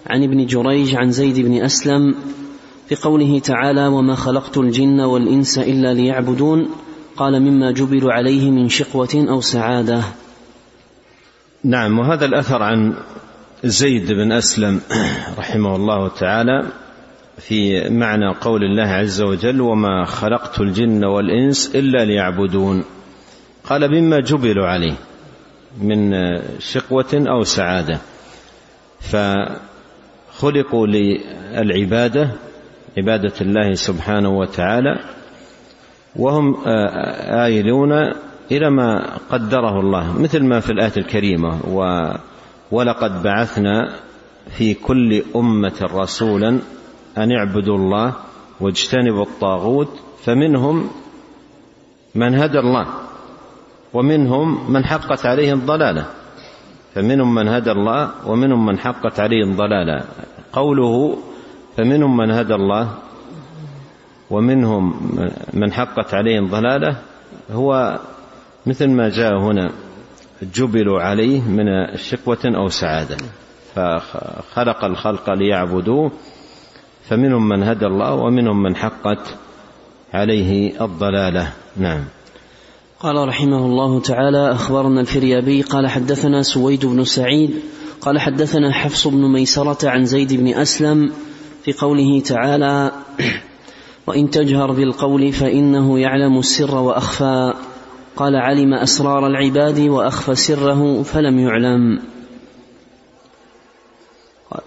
عن 0.08 0.24
ابن 0.24 0.46
جريج 0.46 0.96
عن 0.96 1.12
زيد 1.12 1.40
بن 1.40 1.64
أسلم 1.64 2.16
في 2.88 2.96
قوله 2.96 3.40
تعالى 3.40 3.88
وما 3.88 4.16
خلقت 4.16 4.58
الجن 4.58 5.00
والإنس 5.00 5.58
إلا 5.58 5.94
ليعبدون 5.94 6.70
قال 7.18 7.40
مما 7.40 7.72
جبلوا 7.72 8.12
عليه 8.14 8.52
من 8.52 8.70
شقوة 8.70 9.26
أو 9.30 9.42
سعادة 9.42 10.04
نعم 11.64 12.00
وهذا 12.00 12.26
الأثر 12.26 12.64
عن 12.64 12.94
زيد 13.64 14.12
بن 14.12 14.32
أسلم 14.32 14.82
رحمه 15.38 15.76
الله 15.76 16.08
تعالى 16.08 16.68
في 17.38 17.90
معنى 17.90 18.28
قول 18.42 18.64
الله 18.64 18.88
عز 18.88 19.22
وجل 19.22 19.62
وما 19.62 20.06
خلقت 20.06 20.60
الجن 20.60 21.06
والإنس 21.06 21.76
إلا 21.76 22.06
ليعبدون 22.06 22.84
قال 23.64 23.92
مما 23.92 24.20
جبلوا 24.20 24.68
عليه 24.68 24.96
من 25.82 26.14
شقوة 26.60 27.06
أو 27.14 27.44
سعادة 27.44 28.00
فخلقوا 29.00 30.88
للعبادة 30.88 32.30
عبادة 32.98 33.34
الله 33.42 33.74
سبحانه 33.74 34.30
وتعالى 34.30 35.00
وهم 36.16 36.56
آه، 36.68 37.46
آيلون 37.46 38.14
إلى 38.52 38.70
ما 38.70 39.18
قدره 39.30 39.80
الله 39.80 40.20
مثل 40.20 40.44
ما 40.44 40.60
في 40.60 40.72
الآية 40.72 40.98
الكريمة 40.98 41.60
و 41.68 42.12
ولقد 42.72 43.24
بعثنا 43.24 43.94
في 44.50 44.74
كل 44.74 45.24
أمة 45.36 45.90
رسولا 45.94 46.60
أن 47.18 47.32
اعبدوا 47.32 47.78
الله 47.78 48.14
واجتنبوا 48.60 49.24
الطاغوت 49.24 50.00
فمنهم 50.24 50.90
من 52.16 52.36
هدى 52.36 52.60
الله 52.60 52.88
ومنهم 53.94 54.74
من 54.74 54.86
حقت 54.86 55.26
عليه 55.26 55.54
الضلاله 55.54 56.06
فمنهم 56.96 57.36
من 57.36 57.48
هدى 57.48 57.72
الله 57.72 58.12
ومنهم 58.28 58.66
من 58.66 58.80
حقت 58.80 59.20
عليه 59.20 59.44
الضلاله 59.44 60.04
قوله 60.54 61.18
فمنهم 61.78 62.18
من 62.18 62.32
هدى 62.32 62.56
الله 62.56 62.90
ومنهم 64.30 64.94
من 65.54 65.74
حقت 65.74 66.14
عليه 66.14 66.40
الضلاله 66.40 66.98
هو 67.52 68.00
مثل 68.66 68.90
ما 68.90 69.10
جاء 69.10 69.38
هنا 69.38 69.72
جبلوا 70.56 71.02
عليه 71.02 71.42
من 71.42 71.66
شقوة 71.98 72.40
أو 72.46 72.70
سعادة 72.70 73.18
فخلق 73.76 74.86
الخلق 74.86 75.30
ليعبدوه 75.30 76.12
فمنهم 77.10 77.50
من 77.50 77.64
هدى 77.64 77.86
الله 77.86 78.14
ومنهم 78.14 78.64
من 78.64 78.76
حقت 78.76 79.36
عليه 80.14 80.84
الضلالة. 80.86 81.54
نعم. 81.78 82.04
قال 83.00 83.28
رحمه 83.28 83.66
الله 83.66 84.00
تعالى 84.00 84.52
أخبرنا 84.52 85.02
الفريابي 85.02 85.62
قال 85.62 85.88
حدثنا 85.88 86.42
سويد 86.42 86.86
بن 86.86 87.04
سعيد 87.04 87.56
قال 88.02 88.20
حدثنا 88.20 88.72
حفص 88.72 89.08
بن 89.08 89.32
ميسرة 89.32 89.90
عن 89.90 90.06
زيد 90.06 90.34
بن 90.34 90.48
أسلم 90.48 91.12
في 91.64 91.74
قوله 91.74 92.20
تعالى 92.20 92.92
وإن 94.08 94.30
تجهر 94.30 94.72
بالقول 94.72 95.32
فإنه 95.32 96.00
يعلم 96.00 96.40
السر 96.40 96.76
وأخفى. 96.76 97.54
قال 98.16 98.36
علم 98.36 98.74
أسرار 98.74 99.28
العباد 99.28 99.80
وأخفى 99.80 100.36
سره 100.36 101.04
فلم 101.04 101.40
يعلم. 101.40 102.00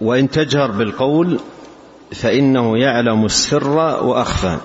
وإن 0.01 0.29
تجهر 0.29 0.71
بالقول 0.71 1.39
فإنه 2.11 2.77
يعلم 2.77 3.25
السر 3.25 3.69
وأخفى. 4.05 4.57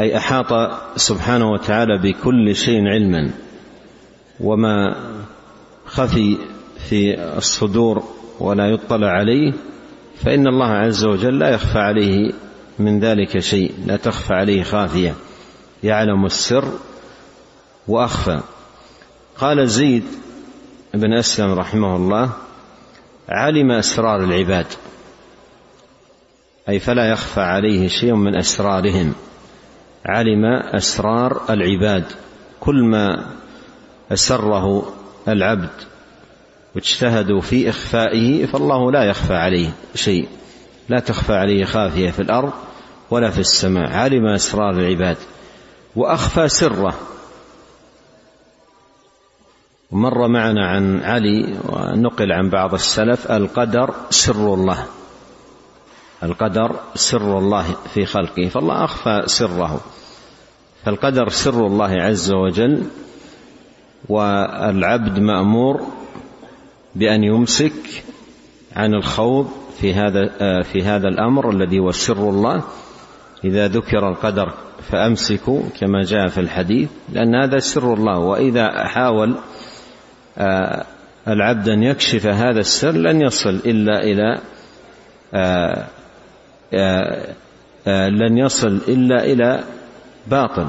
أي 0.00 0.16
أحاط 0.16 0.70
سبحانه 0.96 1.50
وتعالى 1.50 1.98
بكل 1.98 2.56
شيء 2.56 2.86
علما. 2.86 3.30
وما 4.40 4.96
خفي 5.86 6.36
في 6.88 7.20
الصدور 7.36 8.02
ولا 8.40 8.66
يطلع 8.66 9.08
عليه 9.08 9.52
فإن 10.16 10.46
الله 10.46 10.66
عز 10.66 11.04
وجل 11.04 11.38
لا 11.38 11.48
يخفى 11.48 11.78
عليه 11.78 12.32
من 12.78 13.00
ذلك 13.00 13.38
شيء 13.38 13.72
لا 13.86 13.96
تخفى 13.96 14.34
عليه 14.34 14.62
خافية. 14.62 15.14
يعلم 15.82 16.26
السر 16.26 16.72
وأخفى. 17.88 18.40
قال 19.38 19.68
زيد 19.68 20.04
بن 20.94 21.12
أسلم 21.12 21.52
رحمه 21.52 21.96
الله 21.96 22.30
علم 23.28 23.70
أسرار 23.70 24.24
العباد. 24.24 24.66
أي 26.68 26.78
فلا 26.78 27.10
يخفى 27.10 27.40
عليه 27.40 27.88
شيء 27.88 28.14
من 28.14 28.36
أسرارهم. 28.36 29.14
علم 30.06 30.44
أسرار 30.74 31.42
العباد. 31.50 32.04
كل 32.60 32.84
ما 32.84 33.26
أسره 34.12 34.92
العبد 35.28 35.70
واجتهدوا 36.74 37.40
في 37.40 37.70
إخفائه 37.70 38.46
فالله 38.46 38.92
لا 38.92 39.04
يخفى 39.04 39.34
عليه 39.34 39.70
شيء. 39.94 40.28
لا 40.88 41.00
تخفى 41.00 41.32
عليه 41.32 41.64
خافية 41.64 42.10
في 42.10 42.22
الأرض 42.22 42.52
ولا 43.10 43.30
في 43.30 43.38
السماء. 43.38 43.92
علم 43.92 44.26
أسرار 44.26 44.70
العباد. 44.70 45.16
وأخفى 45.96 46.48
سره. 46.48 46.98
مر 49.92 50.28
معنا 50.28 50.66
عن 50.66 51.00
علي 51.02 51.58
ونقل 51.68 52.32
عن 52.32 52.50
بعض 52.50 52.74
السلف 52.74 53.30
القدر 53.32 53.94
سر 54.10 54.54
الله. 54.54 54.86
القدر 56.22 56.76
سر 56.94 57.38
الله 57.38 57.64
في 57.94 58.04
خلقه 58.04 58.48
فالله 58.48 58.84
أخفى 58.84 59.22
سره. 59.26 59.80
فالقدر 60.84 61.28
سر 61.28 61.66
الله 61.66 61.90
عز 61.90 62.32
وجل 62.32 62.82
والعبد 64.08 65.18
مأمور 65.18 65.86
بأن 66.94 67.24
يمسك 67.24 68.04
عن 68.76 68.94
الخوض 68.94 69.48
في 69.80 69.94
هذا 69.94 70.28
في 70.62 70.82
هذا 70.82 71.08
الأمر 71.08 71.50
الذي 71.50 71.78
هو 71.78 71.90
سر 71.90 72.30
الله. 72.30 72.62
إذا 73.44 73.68
ذكر 73.68 74.08
القدر 74.08 74.52
فأمسكوا 74.90 75.62
كما 75.80 76.02
جاء 76.02 76.28
في 76.28 76.40
الحديث 76.40 76.88
لأن 77.12 77.34
هذا 77.34 77.58
سر 77.58 77.94
الله. 77.94 78.18
وإذا 78.18 78.84
حاول 78.84 79.36
العبد 81.28 81.68
أن 81.68 81.82
يكشف 81.82 82.26
هذا 82.26 82.60
السر 82.60 82.92
لن 82.92 83.20
يصل 83.20 83.60
إلا 83.66 84.02
إلى 84.02 84.40
آه، 85.34 85.86
آه، 86.72 88.08
لن 88.08 88.38
يصل 88.38 88.80
إلا 88.88 89.24
إلى 89.24 89.64
باطل 90.26 90.68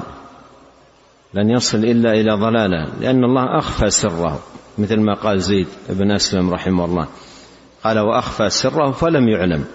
لن 1.33 1.49
يصل 1.49 1.77
إلا 1.77 2.11
إلى 2.11 2.31
ضلالة 2.31 2.87
لأن 3.01 3.23
الله 3.23 3.57
أخفى 3.57 3.89
سره 3.89 4.39
مثل 4.77 4.99
ما 4.99 5.13
قال 5.13 5.41
زيد 5.41 5.67
بن 5.89 6.11
أسلم 6.11 6.53
رحمه 6.53 6.85
الله 6.85 7.07
قال 7.83 7.99
وأخفى 7.99 8.49
سره 8.49 8.91
فلم 8.91 9.29
يعلم 9.29 9.65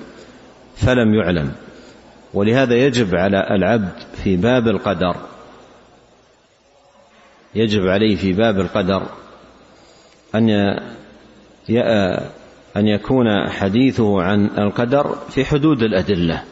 فلم 0.76 1.14
يعلم. 1.14 1.52
ولهذا 2.34 2.74
يجب 2.74 3.14
على 3.14 3.46
العبد 3.50 3.92
في 4.24 4.36
باب 4.36 4.68
القدر 4.68 5.16
يجب 7.54 7.86
عليه 7.86 8.16
في 8.16 8.32
باب 8.32 8.60
القدر 8.60 9.02
أن 10.34 10.50
أن 12.76 12.88
يكون 12.88 13.48
حديثه 13.48 14.22
عن 14.22 14.46
القدر 14.58 15.16
في 15.28 15.44
حدود 15.44 15.82
الأدلة. 15.82 16.42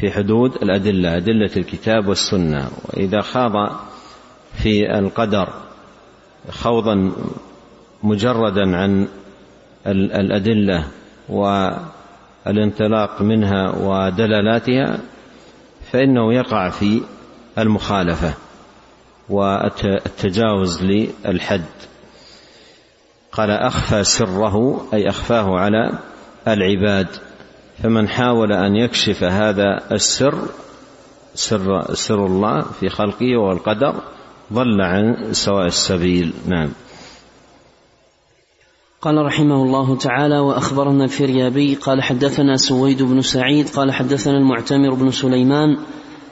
في 0.00 0.10
حدود 0.10 0.54
الأدلة 0.62 1.16
أدلة 1.16 1.50
الكتاب 1.56 2.08
والسنة. 2.08 2.68
وإذا 2.84 3.20
خاض 3.20 3.52
في 4.54 4.98
القدر 4.98 5.48
خوضا 6.50 7.12
مجردا 8.02 8.76
عن 8.76 9.08
الأدلة 9.86 10.84
والانطلاق 11.28 13.22
منها 13.22 13.70
ودلالاتها 13.70 14.98
فإنه 15.92 16.34
يقع 16.34 16.70
في 16.70 17.02
المخالفة 17.58 18.34
والتجاوز 19.28 20.82
للحد. 20.82 21.64
قال 23.38 23.50
أخفى 23.50 24.04
سره 24.04 24.86
أي 24.94 25.08
أخفاه 25.08 25.58
على 25.58 25.98
العباد. 26.48 27.06
فمن 27.82 28.08
حاول 28.08 28.52
أن 28.52 28.76
يكشف 28.76 29.22
هذا 29.22 29.80
السر 29.92 30.38
سر 31.34 31.94
سر 31.94 32.26
الله 32.26 32.62
في 32.62 32.88
خلقه 32.88 33.36
والقدر 33.36 33.94
ضل 34.52 34.80
عن 34.80 35.32
سواء 35.32 35.66
السبيل. 35.66 36.32
نعم. 36.46 36.68
قال 39.00 39.26
رحمه 39.26 39.62
الله 39.62 39.96
تعالى 39.96 40.38
وأخبرنا 40.38 41.04
الفريابي 41.04 41.74
قال 41.74 42.02
حدثنا 42.02 42.56
سويد 42.56 43.02
بن 43.02 43.20
سعيد 43.20 43.68
قال 43.68 43.92
حدثنا 43.92 44.36
المعتمر 44.36 44.94
بن 44.94 45.10
سليمان 45.10 45.78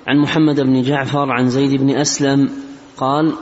عن 0.07 0.19
محمد 0.19 0.61
بن 0.61 0.83
جعفر 0.83 1.33
عن 1.33 1.49
زيد 1.49 1.81
بن 1.81 1.91
أسلم 1.91 2.51
قال 2.97 3.33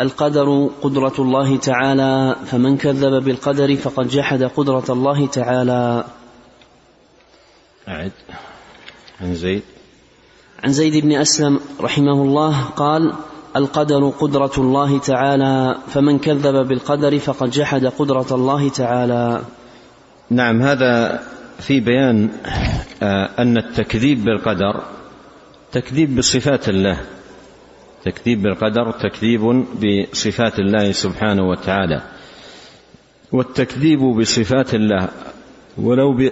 القدر 0.00 0.70
قدرة 0.82 1.14
الله 1.18 1.56
تعالى 1.56 2.36
فمن 2.46 2.76
كذب 2.76 3.24
بالقدر 3.24 3.76
فقد 3.76 4.08
جحد 4.08 4.42
قدرة 4.42 4.84
الله 4.90 5.26
تعالى. 5.26 6.04
أعد. 7.88 8.12
عن 9.20 9.34
زيد. 9.34 9.62
عن 10.64 10.72
زيد 10.72 11.04
بن 11.04 11.12
أسلم 11.12 11.60
رحمه 11.80 12.12
الله 12.12 12.64
قال 12.64 13.12
القدر 13.56 14.08
قدرة 14.08 14.52
الله 14.58 14.98
تعالى 14.98 15.76
فمن 15.88 16.18
كذب 16.18 16.68
بالقدر 16.68 17.18
فقد 17.18 17.50
جحد 17.50 17.86
قدرة 17.86 18.26
الله 18.30 18.68
تعالى. 18.68 19.42
نعم 20.30 20.62
هذا 20.62 21.22
في 21.58 21.80
بيان 21.80 22.30
آه، 23.02 23.30
أن 23.38 23.56
التكذيب 23.56 24.24
بالقدر 24.24 24.82
تكذيب 25.72 26.16
بصفات 26.16 26.68
الله. 26.68 27.15
تكذيب 28.06 28.42
بالقدر 28.42 28.90
تكذيب 28.90 29.42
بصفات 29.82 30.58
الله 30.58 30.92
سبحانه 30.92 31.48
وتعالى. 31.48 32.02
والتكذيب 33.32 33.98
بصفات 33.98 34.74
الله 34.74 35.08
ولو 35.78 36.12
ب 36.12 36.30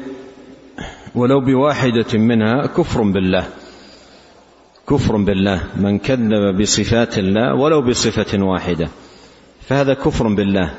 ولو 1.15 1.41
بواحدة 1.41 2.19
منها 2.19 2.67
كفر 2.67 3.03
بالله. 3.03 3.45
كفر 4.89 5.17
بالله 5.17 5.61
من 5.77 5.99
كذب 5.99 6.61
بصفات 6.61 7.19
الله 7.19 7.55
ولو 7.55 7.83
بصفة 7.83 8.43
واحدة. 8.45 8.89
فهذا 9.61 9.95
كفر 9.95 10.29
بالله 10.29 10.75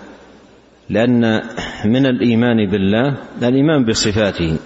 لأن 0.89 1.41
من 1.85 2.05
الإيمان 2.05 2.71
بالله 2.71 3.17
الإيمان 3.41 3.85
بصفاته 3.85 4.57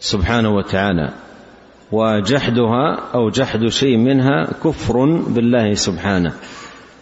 سبحانه 0.00 0.50
وتعالى. 0.50 1.27
وجحدها 1.92 2.98
أو 3.14 3.30
جحد 3.30 3.66
شيء 3.66 3.96
منها 3.96 4.44
كفر 4.64 5.04
بالله 5.28 5.74
سبحانه. 5.74 6.32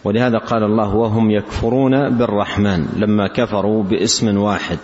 ولهذا 0.05 0.39
قال 0.39 0.63
الله 0.63 0.95
وهم 0.95 1.31
يكفرون 1.31 2.19
بالرحمن 2.19 2.87
لما 2.97 3.27
كفروا 3.27 3.83
باسم 3.83 4.39
واحد 4.39 4.79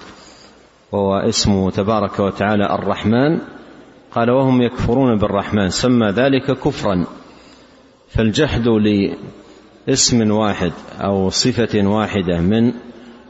وهو 0.92 1.14
اسمه 1.14 1.70
تبارك 1.70 2.20
وتعالى 2.20 2.74
الرحمن. 2.74 3.38
قال 4.12 4.30
وهم 4.30 4.62
يكفرون 4.62 5.18
بالرحمن 5.18 5.68
سمى 5.68 6.06
ذلك 6.06 6.58
كفرا. 6.58 7.06
فالجحد 8.08 8.64
اسم 9.88 10.30
واحد 10.30 10.72
أو 11.00 11.30
صفة 11.30 11.86
واحدة 11.86 12.40
من 12.40 12.72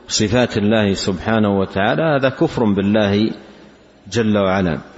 صفات 0.08 0.56
الله 0.56 0.94
سبحانه 0.94 1.58
وتعالى 1.58 2.02
هذا 2.02 2.28
كفر 2.28 2.64
بالله 2.64 3.30
جل 4.12 4.38
وعلا. 4.38 4.91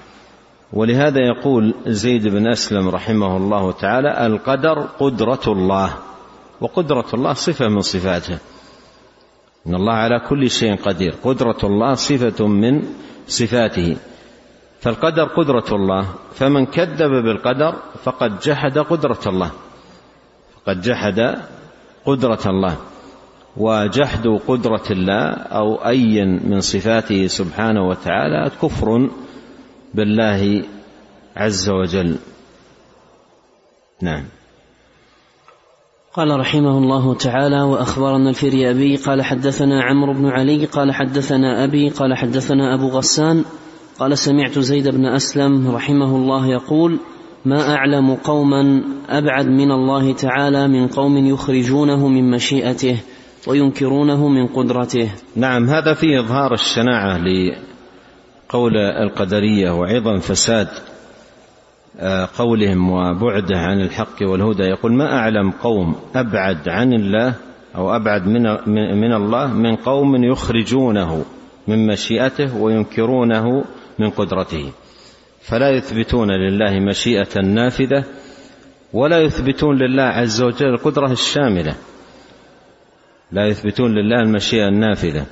ولهذا 0.72 1.20
يقول 1.20 1.74
زيد 1.87 2.29
بن 2.29 2.46
أسلم 2.46 2.88
رحمه 2.88 3.37
الله 3.37 3.72
تعالى 3.72 4.27
القدر 4.27 4.79
قدرة 4.81 5.40
الله 5.46 5.94
وقدرة 6.61 7.07
الله 7.14 7.33
صفة 7.33 7.68
من 7.68 7.81
صفاته. 7.81 8.38
إن 9.66 9.74
الله 9.74 9.92
على 9.92 10.20
كل 10.29 10.50
شيء 10.50 10.77
قدير. 10.77 11.14
قدرة 11.24 11.59
الله 11.64 11.94
صفة 11.94 12.46
من 12.46 12.83
صفاته. 13.27 13.96
فالقدر 14.81 15.24
قدرة 15.24 15.68
الله 15.72 16.09
فمن 16.35 16.66
كذب 16.66 17.11
بالقدر 17.11 17.74
فقد 18.05 18.40
جحد 18.40 18.79
قدرة 18.79 19.20
الله. 19.27 19.50
فقد 20.57 20.81
جحد 20.81 21.20
قدرة 22.07 22.42
الله. 22.46 22.77
وجحد 23.57 24.27
قدرة 24.48 24.87
الله 24.90 25.31
أو 25.31 25.74
أي 25.87 26.24
من 26.24 26.61
صفاته 26.61 27.27
سبحانه 27.27 27.88
وتعالى 27.88 28.50
كفر 28.62 29.11
بالله 29.94 30.62
عز 31.37 31.70
وجل. 31.70 32.16
نعم. 34.02 34.24
قال 36.14 36.40
رحمه 36.40 36.78
الله 36.78 37.14
تعالى 37.14 37.62
وأخبرنا 37.62 38.30
الفريابي 38.30 38.96
قال 38.96 39.22
حدثنا 39.22 39.83
عمرو 39.83 40.12
بن 40.12 40.26
علي 40.26 40.64
قال 40.64 40.94
حدثنا 40.94 41.64
أبي 41.64 41.88
قال 41.88 42.16
حدثنا 42.16 42.74
أبو 42.74 42.88
غسان 42.88 43.44
قال 43.98 44.18
سمعت 44.18 44.59
زيد 44.59 44.88
بن 44.88 45.07
أسلم 45.07 45.70
رحمه 45.70 46.16
الله 46.16 46.46
يقول 46.46 47.00
ما 47.44 47.74
أعلم 47.74 48.14
قوما 48.14 48.83
أبعد 49.09 49.46
من 49.46 49.70
الله 49.70 50.12
تعالى 50.12 50.68
من 50.68 50.88
قوم 50.88 51.26
يخرجونه 51.26 52.09
من 52.09 52.30
مشيئته 52.30 52.96
وينكرونه 53.46 54.28
من 54.28 54.46
قدرته. 54.46 55.11
نعم 55.37 55.64
هذا 55.68 55.94
فيه 55.94 56.20
إظهار 56.20 56.52
الشناعة 56.52 57.18
لقول 58.54 58.76
القدرية 58.76 59.70
وعظم 59.70 60.18
فساد 60.18 60.68
آه، 62.00 62.28
قولهم 62.38 62.90
وبعده 62.90 63.56
عن 63.58 63.80
الحق 63.80 64.22
والهدى. 64.22 64.62
يقول 64.62 64.92
ما 64.92 65.12
أعلم 65.12 65.50
قوم 65.50 65.94
أبعد 66.14 66.68
عن 66.68 66.92
الله 66.92 67.34
أو 67.76 67.96
أبعد 67.96 68.26
من 68.26 68.42
من 69.00 69.12
الله 69.12 69.46
من 69.46 69.76
قوم 69.76 70.24
يخرجونه 70.24 71.24
من 71.68 71.86
مشيئته 71.86 72.56
وينكرونه 72.56 73.64
من 73.98 74.10
قدرته. 74.10 74.72
فلا 75.40 75.70
يثبتون 75.70 76.30
لله 76.30 76.80
مشيئة 76.80 77.40
نافذة 77.40 78.04
ولا 78.92 79.20
يثبتون 79.20 79.76
لله 79.76 80.02
عز 80.02 80.42
وجل 80.42 80.66
القدرة 80.66 81.12
الشاملة. 81.12 81.74
لا 83.32 83.46
يثبتون 83.46 83.94
لله 83.94 84.20
المشيئة 84.20 84.68
النافذة. 84.68 85.26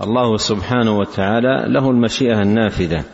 والله 0.00 0.36
سبحانه 0.36 0.98
وتعالى 0.98 1.64
له 1.68 1.90
المشيئة 1.90 2.42
النافذة. 2.42 3.04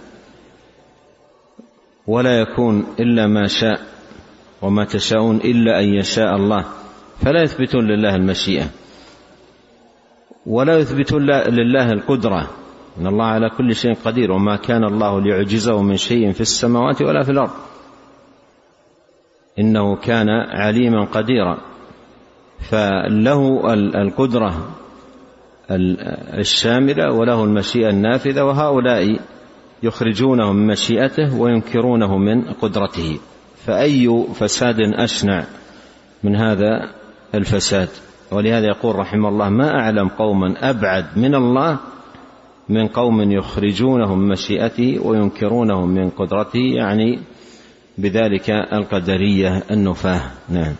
ولا 2.06 2.40
يكون 2.40 2.86
إلا 3.00 3.26
ما 3.26 3.46
شاء 3.46 3.80
وما 4.62 4.84
تشاءون 4.84 5.36
إلا 5.36 5.80
أن 5.80 5.84
يشاء 5.84 6.36
الله. 6.36 6.64
فلا 7.20 7.42
يثبتون 7.42 7.86
لله 7.86 8.14
المشيئة. 8.14 8.66
ولا 10.46 10.78
يثبتون 10.78 11.22
لله 11.30 11.92
القدرة. 11.92 12.50
إن 12.98 13.06
الله 13.06 13.24
على 13.24 13.50
كل 13.50 13.74
شيء 13.74 13.94
قدير. 14.04 14.32
وما 14.32 14.56
كان 14.56 14.84
الله 14.84 15.20
ليعجزه 15.20 15.82
من 15.82 15.96
شيء 15.96 16.32
في 16.32 16.40
السماوات 16.40 17.02
ولا 17.02 17.22
في 17.22 17.30
الأرض. 17.30 17.50
إنه 19.58 19.96
كان 19.96 20.28
عليما 20.50 21.04
قديرا. 21.04 21.58
فله 22.70 23.74
القدرة 24.02 24.68
الشاملة 25.70 27.12
وله 27.12 27.44
المشيئة 27.44 27.90
النافذة 27.90 28.44
وهؤلاء 28.44 29.20
يخرجونه 29.82 30.52
من 30.52 30.66
مشيئته 30.66 31.40
وينكرونه 31.40 32.16
من 32.18 32.42
قدرته. 32.42 33.18
فأي 33.66 34.24
فساد 34.34 34.76
أشنع 34.80 35.44
من 36.24 36.36
هذا 36.36 36.90
الفساد؟ 37.34 37.88
ولهذا 38.32 38.66
يقول 38.66 38.96
رحمه 38.96 39.28
الله 39.28 39.48
ما 39.48 39.70
أعلم 39.70 40.08
قوما 40.08 40.70
أبعد 40.70 41.04
من 41.16 41.34
الله 41.34 41.78
من 42.68 42.86
قوم 42.88 43.32
يخرجونه 43.32 44.14
من 44.14 44.28
مشيئته 44.28 44.98
وينكرونه 45.02 45.86
من 45.86 46.10
قدرته. 46.10 46.60
يعني 46.74 47.18
بذلك 47.98 48.50
القدرية 48.50 49.62
النفاة. 49.70 50.20
نعم. 50.48 50.74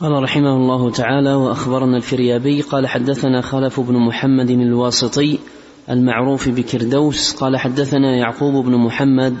قال 0.00 0.22
رحمه 0.22 0.56
الله 0.56 0.90
تعالى 0.90 1.34
وأخبرنا 1.34 1.96
الفريابي 1.96 2.60
قال 2.60 2.86
حدثنا 2.86 3.40
خلف 3.40 3.80
بن 3.80 3.96
محمد 3.96 4.50
الواسطي 4.50 5.38
المعروف 5.90 6.48
بكردوس 6.48 7.36
قال 7.36 7.56
حدثنا 7.56 8.16
يعقوب 8.16 8.64
بن 8.64 8.74
محمد 8.74 9.36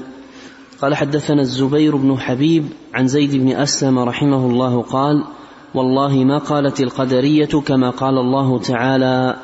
قال 0.82 0.94
حدثنا 0.94 1.40
الزبير 1.40 1.96
بن 1.96 2.18
حبيب 2.18 2.64
عن 2.94 3.06
زيد 3.06 3.36
بن 3.36 3.48
أسلم 3.48 3.98
رحمه 3.98 4.46
الله 4.46 4.82
قال 4.82 5.24
والله 5.74 6.24
ما 6.24 6.38
قالت 6.38 6.80
القدرية 6.80 7.60
كما 7.66 7.90
قال 7.90 8.18
الله 8.18 8.58
تعالى 8.58 9.36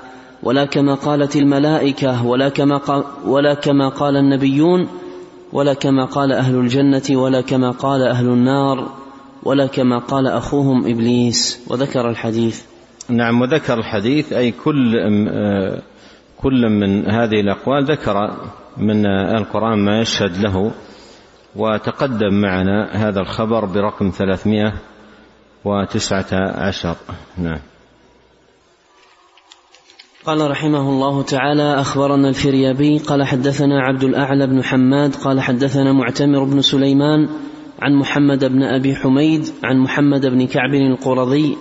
ولا 0.42 0.64
كما 0.64 0.94
قالت 0.94 1.36
الملائكة 1.36 2.26
ولا 2.26 2.48
كما 2.48 2.76
قال, 2.76 3.04
ولا 3.26 3.54
كما 3.54 3.88
قال 3.88 4.16
النبيون 4.16 4.88
ولا 5.52 5.74
كما 5.74 6.04
قال 6.04 6.32
أهل 6.32 6.54
الجنة 6.54 7.02
ولا 7.10 7.40
كما 7.40 7.70
قال 7.70 8.02
أهل 8.02 8.26
النار. 8.26 9.03
ولا 9.44 9.66
كما 9.66 9.98
قال 9.98 10.26
أخوهم 10.26 10.86
إبليس 10.86 11.66
وذكر 11.70 12.10
الحديث. 12.10 12.62
نعم 13.08 13.40
وذكر 13.40 13.78
الحديث 13.78 14.32
أي 14.32 14.50
كل 14.52 14.92
كل 16.38 16.68
من 16.70 17.10
هذه 17.10 17.40
الأقوال 17.40 17.84
ذكر 17.84 18.36
من 18.76 19.06
القرآن 19.06 19.78
ما 19.84 20.00
يشهد 20.00 20.38
له 20.38 20.72
وتقدم 21.56 22.40
معنا 22.40 23.08
هذا 23.08 23.20
الخبر 23.20 23.64
برقم 23.64 24.10
ثلاثمائة 24.10 24.72
وتسعة 25.64 26.26
عشر. 26.68 26.96
نعم. 27.38 27.60
قال 30.26 30.50
رحمه 30.50 30.88
الله 30.88 31.22
تعالى 31.22 31.80
أخبرنا 31.80 32.28
الفريابي 32.28 32.98
قال 32.98 33.24
حدثنا 33.26 33.82
عبد 33.82 34.04
الأعلى 34.04 34.46
بن 34.46 34.64
حماد 34.64 35.14
قال 35.14 35.40
حدثنا 35.40 35.92
معتمر 35.92 36.44
بن 36.44 36.60
سليمان 36.60 37.28
عن 37.84 37.94
محمد 37.94 38.44
بن 38.44 38.62
أبي 38.62 38.94
حميد 38.96 39.48
عن 39.64 39.78
محمد 39.78 40.26
بن 40.26 40.46
كعب 40.46 40.74
القرظي. 40.74 41.56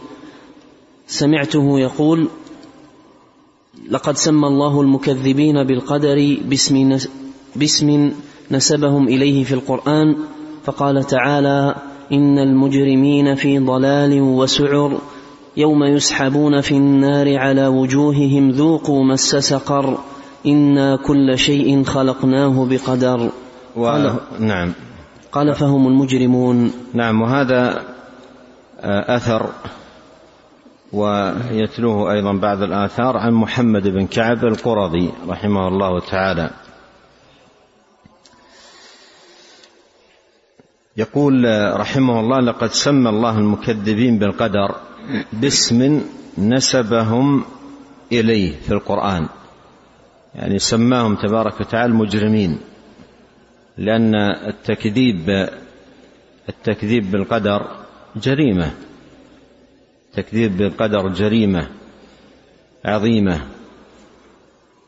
سمعته 1.07 1.79
يقول 1.79 2.27
لقد 3.89 4.17
سمى 4.17 4.47
الله 4.47 4.81
المكذبين 4.81 5.63
بالقدر 5.63 6.38
باسم 6.45 6.97
باسم 7.55 8.12
نسبهم 8.51 9.07
إليه 9.07 9.43
في 9.43 9.53
القرآن 9.53 10.15
فقال 10.63 11.03
تعالى 11.03 11.75
إن 12.12 12.39
المجرمين 12.39 13.36
في 13.36 13.59
ضلال 13.59 14.21
وسعر 14.21 14.97
يوم 15.57 15.83
يسحبون 15.83 16.62
في 16.62 16.71
النار 16.71 17.38
على 17.38 17.67
وجوههم 17.67 18.49
ذوقوا 18.49 19.03
مس 19.03 19.36
سقر 19.36 19.97
إنا 20.45 20.95
كل 20.95 21.38
شيء 21.38 21.83
خلقناه 21.83 22.65
بقدر. 22.65 23.29
و... 23.75 23.91
نعم. 24.39 24.73
قال 25.34 25.56
فهم 25.56 25.88
المجرمون. 25.88 26.74
نعم 26.93 27.22
وهذا 27.22 27.84
آه، 28.80 29.15
أثر 29.15 29.50
ويتلوه 30.93 32.12
أيضا 32.12 32.34
بعض 32.34 32.62
الآثار 32.62 33.17
عن 33.17 33.34
محمد 33.34 33.88
بن 33.88 34.08
كعب 34.08 34.46
القرظي 34.46 35.12
رحمه 35.28 35.67
الله 35.67 36.00
تعالى. 36.00 36.50
يقول 40.98 41.46
رحمه 41.80 42.19
الله 42.19 42.39
لقد 42.39 42.72
سمى 42.72 43.10
الله 43.10 43.38
المكذبين 43.38 44.19
بالقدر 44.19 44.76
باسم 45.34 46.02
نسبهم 46.38 47.43
إليه 48.12 48.56
في 48.62 48.72
القرآن. 48.72 49.30
يعني 50.36 50.60
سماهم 50.60 51.15
تبارك 51.15 51.60
وتعالى 51.62 51.93
مجرمين 51.93 52.72
لأن 53.77 54.15
التكذيب 54.47 55.49
التكذيب 56.49 57.12
بالقدر 57.12 57.67
جريمة. 58.15 58.73
تكذيب 60.13 60.57
بالقدر 60.57 61.07
جريمة 61.07 61.67
عظيمة 62.86 63.47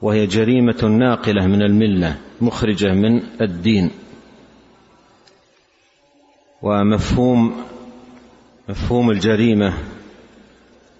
وهي 0.01 0.25
جريمة 0.25 0.83
ناقلة 0.83 1.47
من 1.47 1.61
الملة 1.61 2.17
مخرجة 2.41 2.93
من 2.93 3.23
الدين. 3.41 3.91
ومفهوم 6.61 7.63
مفهوم 8.69 9.11
الجريمة 9.11 9.73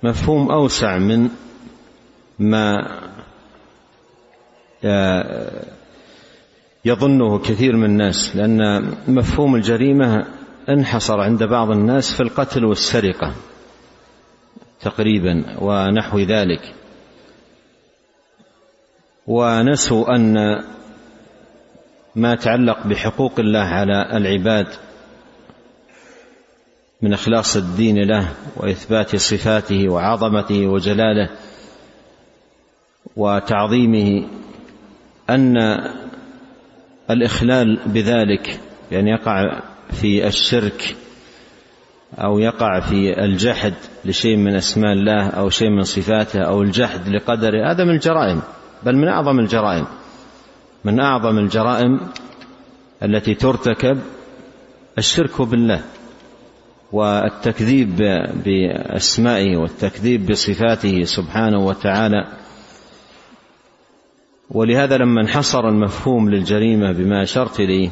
مفهوم 0.04 0.52
أوسع 0.52 0.98
من 0.98 1.30
ما 2.40 2.88
يظنه 6.86 7.40
كثير 7.40 7.76
من 7.76 7.86
الناس 7.86 8.36
لأن 8.36 8.92
مفهوم 9.08 9.56
الجريمة 9.56 10.26
انحصر 10.70 11.20
عند 11.20 11.44
بعض 11.44 11.72
الناس 11.72 12.14
في 12.14 12.24
القتل 12.24 12.66
والسرقة 12.66 13.34
تقريبا 14.82 15.44
ونحو 15.62 16.20
ذلك. 16.20 16.74
ونسوا 19.28 20.16
أن 20.16 20.36
ما 22.16 22.34
يتعلق 22.34 22.88
بحقوق 22.88 23.40
الله 23.40 23.60
على 23.60 24.18
العباد 24.18 24.68
من 27.02 27.14
إخلاص 27.14 27.56
الدين 27.58 28.04
له 28.04 28.30
وإثبات 28.58 29.16
صفاته 29.16 29.90
وعظمته 29.90 30.68
وجلاله 30.68 31.30
وتعظيمه 33.16 34.28
أن 35.30 35.58
الإخلال 37.10 37.80
بذلك 37.86 38.60
يعني 38.92 39.12
يقع 39.12 39.62
في 39.92 40.28
الشرك 40.28 40.96
أو 42.18 42.40
يقع 42.40 42.80
في 42.80 43.24
الجحد 43.24 43.74
لشيء 44.06 44.38
من 44.38 44.56
أسماء 44.56 44.94
الله 44.94 45.28
أو 45.28 45.50
شيء 45.50 45.70
من 45.70 45.84
صفاته 45.84 46.42
أو 46.42 46.62
الجحد 46.62 47.10
لقدره 47.10 47.72
هذا 47.72 47.84
من 47.84 47.90
الجرائم 47.90 48.42
بل 48.84 48.96
من 48.96 49.08
أعظم 49.08 49.40
الجرائم. 49.40 49.86
من 50.86 51.00
أعظم 51.00 51.38
الجرائم 51.38 52.00
التي 53.04 53.34
ترتكب 53.34 54.00
الشرك 54.98 55.42
بالله 55.42 55.82
والتكذيب 56.92 57.96
بأسمائه 58.46 59.58
والتكذيب 59.58 60.26
بصفاته 60.26 61.04
سبحانه 61.04 61.66
وتعالى. 61.66 62.28
ولهذا 64.52 64.98
لما 64.98 65.22
انحصر 65.22 65.70
المفهوم 65.70 66.30
للجريمة 66.30 66.92
بما 66.92 67.24
اشرت 67.24 67.60
اليه 67.60 67.90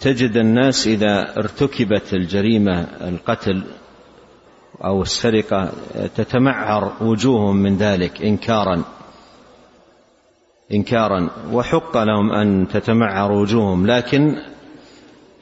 تجد 0.00 0.36
الناس 0.36 0.86
إذا 0.86 1.36
ارتكبت 1.36 2.14
الجريمة 2.14 2.80
القتل 2.82 3.62
أو 4.84 5.02
السرقة 5.02 5.72
تتمعر 6.16 6.92
وجوههم 7.00 7.56
من 7.56 7.76
ذلك 7.76 8.22
انكارا 8.22 8.84
انكارا 10.72 11.30
وحق 11.52 11.96
لهم 11.96 12.32
أن 12.32 12.68
تتمعر 12.68 13.32
وجوههم. 13.32 13.86
لكن 13.86 14.36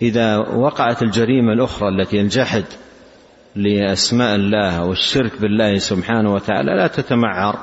إذا 0.03 0.37
وقعت 0.38 1.03
الجريمة 1.03 1.53
الأخرى 1.53 1.88
التي 1.88 2.20
الجحد 2.20 2.64
لأسماء 3.57 4.35
الله 4.35 4.79
أو 4.79 4.92
الشرك 4.92 5.40
بالله 5.40 5.79
سبحانه 5.79 6.35
وتعالى 6.35 6.77
لا 6.77 6.87
تتمعر 6.87 7.59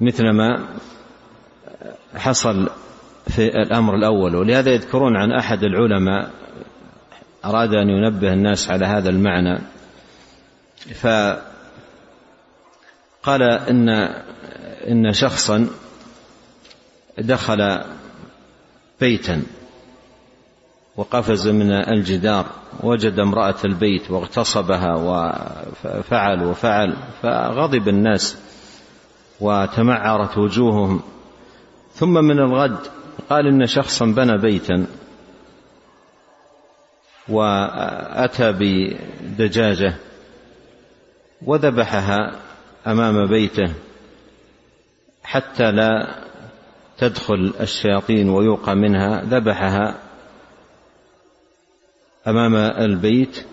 مثل 0.00 0.30
ما 0.30 0.68
حصل 2.16 2.70
في 3.28 3.46
الأمر 3.46 3.94
الأول 3.94 4.36
ولهذا 4.36 4.70
يذكرون 4.70 5.16
عن 5.16 5.32
أحد 5.32 5.64
العلماء 5.64 6.30
أراد 7.44 7.74
أن 7.74 7.88
ينبه 7.88 8.32
الناس 8.32 8.70
على 8.70 8.86
هذا 8.86 9.10
المعنى. 9.10 9.58
فقال 10.94 11.42
إن 13.42 13.88
إن 14.88 15.12
شخصا 15.12 15.68
دخل 17.18 17.80
بيتا 19.00 19.42
وقفز 20.96 21.48
من 21.48 21.72
الجدار 21.72 22.46
وجد 22.82 23.18
امرأة 23.18 23.54
البيت 23.64 24.10
واغتصبها 24.10 24.94
وفعل 24.94 26.44
وفعل 26.44 26.96
فغضب 27.22 27.88
الناس 27.88 28.38
وتمعرت 29.40 30.38
وجوههم. 30.38 31.00
ثم 32.02 32.24
من 32.24 32.38
الغد. 32.38 32.78
قال 33.30 33.46
إن 33.46 33.66
شخصا 33.66 34.06
بنى 34.06 34.38
بيتا 34.38 34.86
وأتى 37.28 38.52
بدجاجة 38.52 39.94
وذبحها 41.42 42.32
أمام 42.86 43.26
بيته 43.26 43.72
حتى 45.22 45.72
لا 45.72 46.18
تدخل 46.98 47.52
الشياطين 47.60 48.28
ويوقى 48.30 48.74
منها. 48.76 49.22
ذبحها 49.22 49.98
أمام 52.26 52.56
البيت 52.56 53.44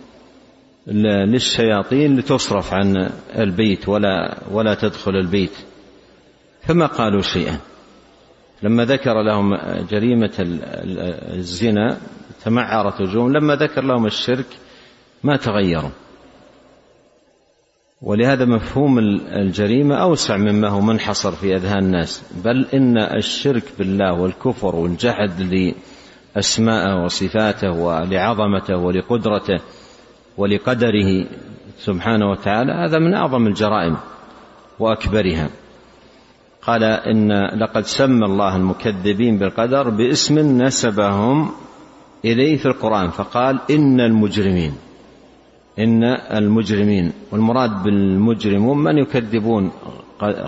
للشياطين 0.87 2.17
لتصرف 2.17 2.73
عن 2.73 3.09
البيت 3.35 3.89
ولا 3.89 4.37
ولا 4.51 4.73
تدخل 4.73 5.11
البيت. 5.15 5.53
فما 6.61 6.85
قالوا 6.85 7.21
شيئا؟ 7.21 7.59
لما 8.63 8.85
ذكر 8.85 9.21
لهم 9.21 9.55
جريمة 9.89 10.33
الزنا 11.33 11.97
تمعرت 12.45 13.01
وجوههم 13.01 13.33
لما 13.33 13.55
ذكر 13.55 13.83
لهم 13.83 14.05
الشرك 14.05 14.45
ما 15.23 15.35
تغيروا. 15.37 15.89
ولهذا 18.01 18.45
مفهوم 18.45 18.99
الجريمة 19.31 19.95
أوسع 19.95 20.37
مما 20.37 20.67
هو 20.67 20.81
منحصر 20.81 21.31
في 21.31 21.55
أذهان 21.55 21.83
الناس. 21.83 22.23
بل 22.45 22.65
إن 22.73 22.97
الشرك 22.97 23.63
بالله 23.79 24.13
والكفر 24.13 24.75
والجحد 24.75 25.41
لأسماءه 26.35 27.03
وصفاته 27.03 27.71
ولعظمته 27.71 28.77
ولقدرته 28.77 29.59
ولقدره 30.37 31.25
سبحانه 31.77 32.31
وتعالى 32.31 32.71
هذا 32.71 32.99
من 32.99 33.13
أعظم 33.13 33.47
الجرائم 33.47 33.97
وأكبرها. 34.79 35.49
قال 36.61 36.83
إن 36.83 37.31
لقد 37.59 37.83
سمى 37.85 38.25
الله 38.25 38.55
المكذبين 38.55 39.37
بالقدر 39.37 39.89
باسم 39.89 40.61
نسبهم 40.61 41.51
إليه 42.25 42.57
في 42.57 42.65
القرآن 42.65 43.09
فقال 43.09 43.59
إن 43.71 44.01
المجرمين 44.01 44.73
إن 45.79 46.03
المجرمين. 46.03 47.13
والمراد 47.31 47.83
بالمجرمون 47.83 48.77
من 48.77 48.97
يكذبون 48.97 49.71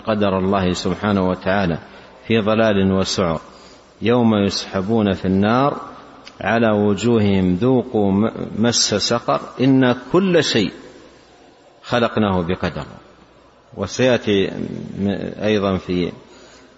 قدر 0.06 0.40
الله 0.40 0.74
سبحانه 0.74 1.30
وتعالى 1.30 1.78
في 2.28 2.40
ضلال 2.40 2.92
وسعر. 2.92 3.42
يوم 4.02 4.36
يسحبون 4.36 5.14
في 5.14 5.26
النار 5.26 5.82
على 6.42 6.72
وجوههم 6.72 7.56
ذوقوا 7.56 8.12
مس 8.60 8.96
سقر 8.96 9.42
إن 9.62 9.96
كل 10.12 10.44
شيء 10.44 10.72
خلقناه 11.84 12.42
بقدر. 12.42 12.86
وسيأتي 13.78 14.52
أيضا 15.44 15.78
في 15.78 16.12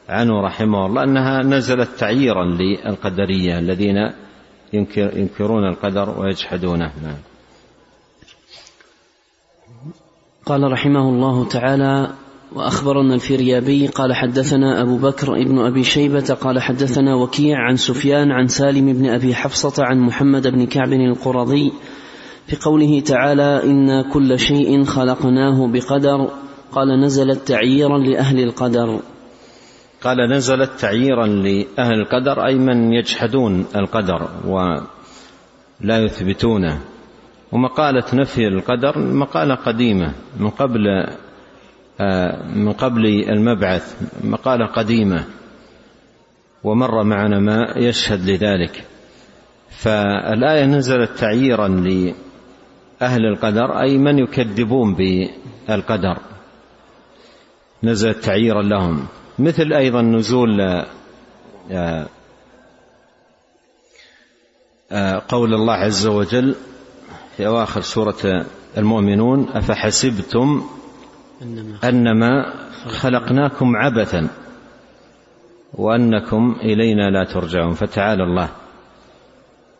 عنه 0.09 0.41
رحمه 0.41 0.85
الله 0.85 1.03
أنها 1.03 1.43
نزلت 1.43 1.89
تعييرا 1.97 2.45
للقدرية 2.45 3.59
الذين 3.59 4.11
ينكر 4.73 5.17
ينكرون 5.17 5.67
القدر 5.67 6.19
ويجحدونه 6.19 6.91
نعم. 7.03 7.17
قال 10.45 10.71
رحمه 10.71 11.09
الله 11.09 11.47
تعالى 11.47 12.13
وأخبرنا 12.55 13.15
الفريابي 13.15 13.87
قال 13.87 14.15
حدثنا 14.15 14.81
أبو 14.81 14.97
بكر 14.97 15.41
ابن 15.41 15.59
أبي 15.59 15.83
شيبة 15.83 16.37
قال 16.41 16.59
حدثنا 16.59 17.15
وكيع 17.15 17.57
عن 17.57 17.75
سفيان 17.75 18.31
عن 18.31 18.47
سالم 18.47 18.93
بن 18.93 19.09
أبي 19.09 19.35
حفصة 19.35 19.83
عن 19.83 19.99
محمد 19.99 20.47
بن 20.47 20.65
كعب 20.65 20.93
القرظي 20.93 21.71
في 22.47 22.55
قوله 22.55 22.99
تعالى 22.99 23.63
أنا 23.63 24.11
كل 24.13 24.39
شيء 24.39 24.83
خلقناه 24.83 25.67
بقدر 25.67 26.29
قال 26.75 26.99
نزلت 26.99 27.47
تعييرا 27.47 27.97
لأهل 27.97 28.43
القدر. 28.43 28.99
قال 30.01 30.29
نزلت 30.29 30.71
تعييرا 30.79 31.27
لأهل 31.27 31.93
القدر 31.93 32.45
أي 32.45 32.55
من 32.55 32.93
يجحدون 32.93 33.65
القدر 33.75 34.29
ولا 34.45 35.97
يثبتونه. 35.97 36.81
ومقالة 37.51 38.03
نفي 38.13 38.47
القدر 38.47 38.99
مقالة 38.99 39.55
قديمة 39.55 40.13
من 40.39 40.49
قبل 40.49 40.87
آه، 42.01 42.47
من 42.55 42.71
قبل 42.71 43.05
المبعث 43.29 44.01
مقالة 44.23 44.65
قديمة. 44.65 45.25
ومر 46.63 47.03
معنا 47.03 47.39
ما 47.39 47.73
يشهد 47.77 48.29
لذلك. 48.29 48.83
فالآية 49.69 50.65
نزلت 50.65 51.09
تعييرا 51.09 51.67
لأهل 51.67 53.25
القدر 53.25 53.81
أي 53.81 53.97
من 53.97 54.19
يكذبون 54.19 54.95
بالقدر. 54.95 56.32
نزلت 57.83 58.17
تعييرا 58.17 58.61
لهم. 58.61 59.05
مثل 59.39 59.73
أيضا 59.73 60.01
نزول 60.01 60.61
آه، 61.71 62.07
آه، 64.91 65.21
قول 65.29 65.53
الله 65.53 65.73
عز 65.73 66.07
وجل 66.07 66.55
في 67.37 67.47
أواخر 67.47 67.81
سورة 67.81 68.45
المؤمنون 68.77 69.49
أفحسبتم 69.49 70.63
أنما 71.83 72.53
خلقناكم 72.87 73.75
عبثا 73.75 74.27
وأنكم 75.73 76.55
إلينا 76.61 77.09
لا 77.09 77.23
ترجعون. 77.33 77.73
فتعالى 77.73 78.23
الله. 78.23 78.49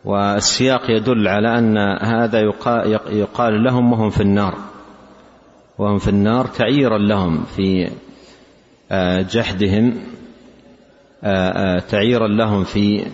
والسياق 0.04 0.90
يدل 0.90 1.28
على 1.28 1.58
أن 1.58 1.78
هذا 2.02 2.40
يقال 3.10 3.64
لهم 3.64 3.92
وهم 3.92 4.10
في 4.10 4.20
النار. 4.20 4.73
وهم 5.78 5.98
في 5.98 6.08
النار 6.08 6.46
تعييرا 6.46 6.98
لهم 6.98 7.44
في 7.56 7.90
آه، 8.92 9.22
جحدهم 9.22 9.94
آه، 11.24 11.76
آه، 11.76 11.78
تعييرا 11.78 12.28
لهم 12.28 12.64
في 12.64 13.06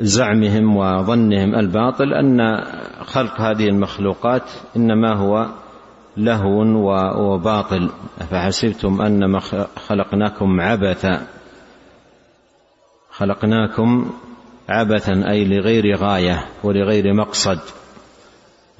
زعمهم 0.00 0.76
وظنهم 0.76 1.54
الباطل 1.54 2.14
أن 2.14 2.64
خلق 3.04 3.40
هذه 3.40 3.68
المخلوقات 3.68 4.42
إنما 4.76 5.14
هو 5.14 5.46
لهو 6.16 6.62
وباطل. 7.18 7.90
فحسبتم 8.30 9.02
انما 9.02 9.40
خلقناكم 9.88 10.60
عبثا 10.60 11.26
خلقناكم 13.10 14.10
عبثا 14.68 15.30
أي 15.30 15.44
لغير 15.44 15.96
غاية 15.96 16.44
ولغير 16.64 17.14
مقصد. 17.14 17.60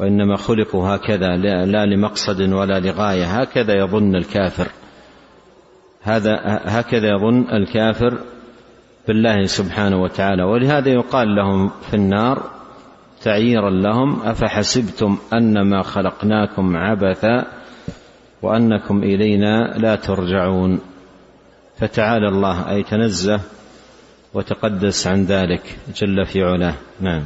وإنما 0.00 0.36
خلقوا 0.36 0.88
هكذا 0.88 1.36
لا 1.66 1.86
لمقصد 1.86 2.40
ولا 2.52 2.80
لغاية. 2.80 3.24
هكذا 3.24 3.74
يظن 3.74 4.16
الكافر. 4.16 4.68
هذا 6.02 6.40
هكذا 6.64 7.08
يظن 7.08 7.46
الكافر 7.52 8.18
بالله 9.08 9.44
سبحانه 9.44 10.02
وتعالى. 10.02 10.42
ولهذا 10.42 10.88
يقال 10.88 11.36
لهم 11.36 11.70
في 11.90 11.94
النار 11.94 12.50
تعييرا 13.22 13.70
لهم 13.70 14.22
أفحسبتم 14.22 15.18
أنما 15.32 15.82
خلقناكم 15.82 16.76
عبثا 16.76 17.46
وأنكم 18.42 19.02
إلينا 19.02 19.74
لا 19.78 19.96
ترجعون. 19.96 20.80
فتعالى 21.78 22.28
الله 22.28 22.70
أي 22.70 22.82
تنزه 22.82 23.40
وتقدس 24.34 25.06
عن 25.06 25.24
ذلك 25.24 25.78
جل 25.96 26.26
في 26.26 26.42
علاه. 26.42 26.74
نعم. 27.00 27.22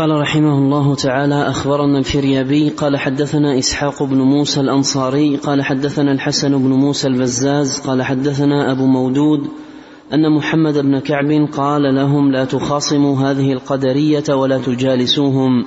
قال 0.00 0.10
رحمه 0.10 0.58
الله 0.58 0.94
تعالى 0.94 1.48
أخبرنا 1.48 1.98
الفريابي 1.98 2.68
قال 2.68 2.96
حدثنا 2.96 3.58
إسحاق 3.58 4.02
بن 4.02 4.16
موسى 4.16 4.60
الأنصاري 4.60 5.36
قال 5.36 5.62
حدثنا 5.62 6.12
الحسن 6.12 6.58
بن 6.58 6.68
موسى 6.68 7.08
البزاز 7.08 7.78
قال 7.78 8.02
حدثنا 8.02 8.72
أبو 8.72 8.86
مودود 8.86 9.48
أن 10.14 10.32
محمد 10.32 10.78
بن 10.78 10.98
كعب 10.98 11.48
قال 11.52 11.94
لهم 11.94 12.32
لا 12.32 12.44
تخاصموا 12.44 13.16
هذه 13.16 13.52
القدرية 13.52 14.24
ولا 14.34 14.58
تجالسوهم 14.58 15.64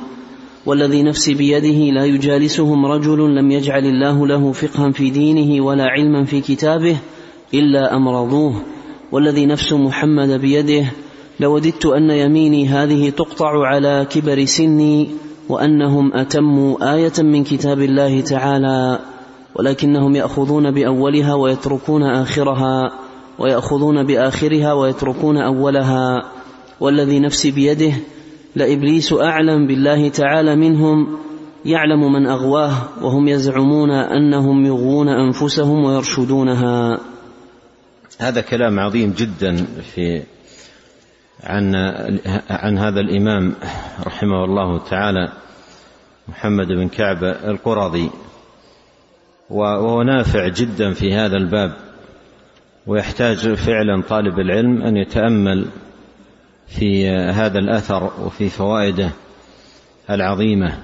والذي 0.66 1.04
نفسي 1.04 1.34
بيده 1.34 1.92
لا 1.92 2.06
يجالسهم 2.06 2.86
رجل 2.86 3.36
لم 3.36 3.52
يجعل 3.52 3.86
الله 3.86 4.28
له 4.28 4.52
فقها 4.52 4.92
في 4.92 5.10
دينه 5.10 5.66
ولا 5.66 5.84
علما 5.84 6.24
في 6.26 6.42
كتابه 6.42 6.98
إلا 7.54 7.96
امرضوه 7.96 8.62
والذي 9.12 9.46
نفس 9.46 9.74
محمد 9.74 10.30
بيده 10.30 10.86
لوددت 11.40 11.86
أن 11.86 12.10
يميني 12.10 12.68
هذه 12.68 13.10
تقطع 13.10 13.68
على 13.68 14.08
كبر 14.10 14.46
سني 14.46 15.10
وأنهم 15.50 16.14
اتموا 16.14 16.96
آية 16.96 17.14
من 17.20 17.44
كتاب 17.44 17.82
الله 17.82 18.22
تعالى 18.22 19.00
ولكنهم 19.56 20.16
يأخذون 20.16 20.72
بأولها 20.72 21.34
ويتركون 21.34 22.04
آخرها 22.04 22.92
ويأخذون 23.40 24.04
بآخرها 24.04 24.74
ويتركون 24.74 25.38
أولها. 25.38 26.32
والذي 26.80 27.20
نفسي 27.20 27.52
بيده 27.52 27.94
لإبليس 28.56 29.14
أعلم 29.14 29.68
بالله 29.68 30.10
تعالى 30.10 30.56
منهم 30.56 31.18
يعلم 31.66 32.14
من 32.14 32.26
أغواه 32.26 32.74
وهم 33.02 33.28
يزعمون 33.28 33.92
أنهم 33.92 34.66
يغوون 34.66 35.10
أنفسهم 35.10 35.86
ويرشدونها. 35.86 37.00
هذا 38.20 38.42
كلام 38.42 38.80
عظيم 38.80 39.14
جدا 39.18 39.56
في 39.96 40.24
عن 41.44 41.76
عن 42.50 42.78
هذا 42.78 43.00
الإمام 43.00 43.54
رحمه 44.06 44.46
الله 44.46 44.80
تعالى 44.80 45.32
محمد 46.28 46.68
بن 46.68 46.88
كعب 46.88 47.24
القرظي 47.24 48.10
وهو 49.50 50.04
نافع 50.04 50.48
جدا 50.48 50.94
في 50.94 51.14
هذا 51.14 51.38
الباب 51.38 51.74
ويحتاج 52.88 53.54
فعلا 53.54 54.02
طالب 54.02 54.40
العلم 54.40 54.82
أن 54.82 54.98
يتأمل 54.98 55.66
في 56.68 57.10
هذا 57.10 57.60
الأثر 57.60 58.12
وفي 58.26 58.50
فوائده 58.50 59.10
العظيمة. 60.10 60.78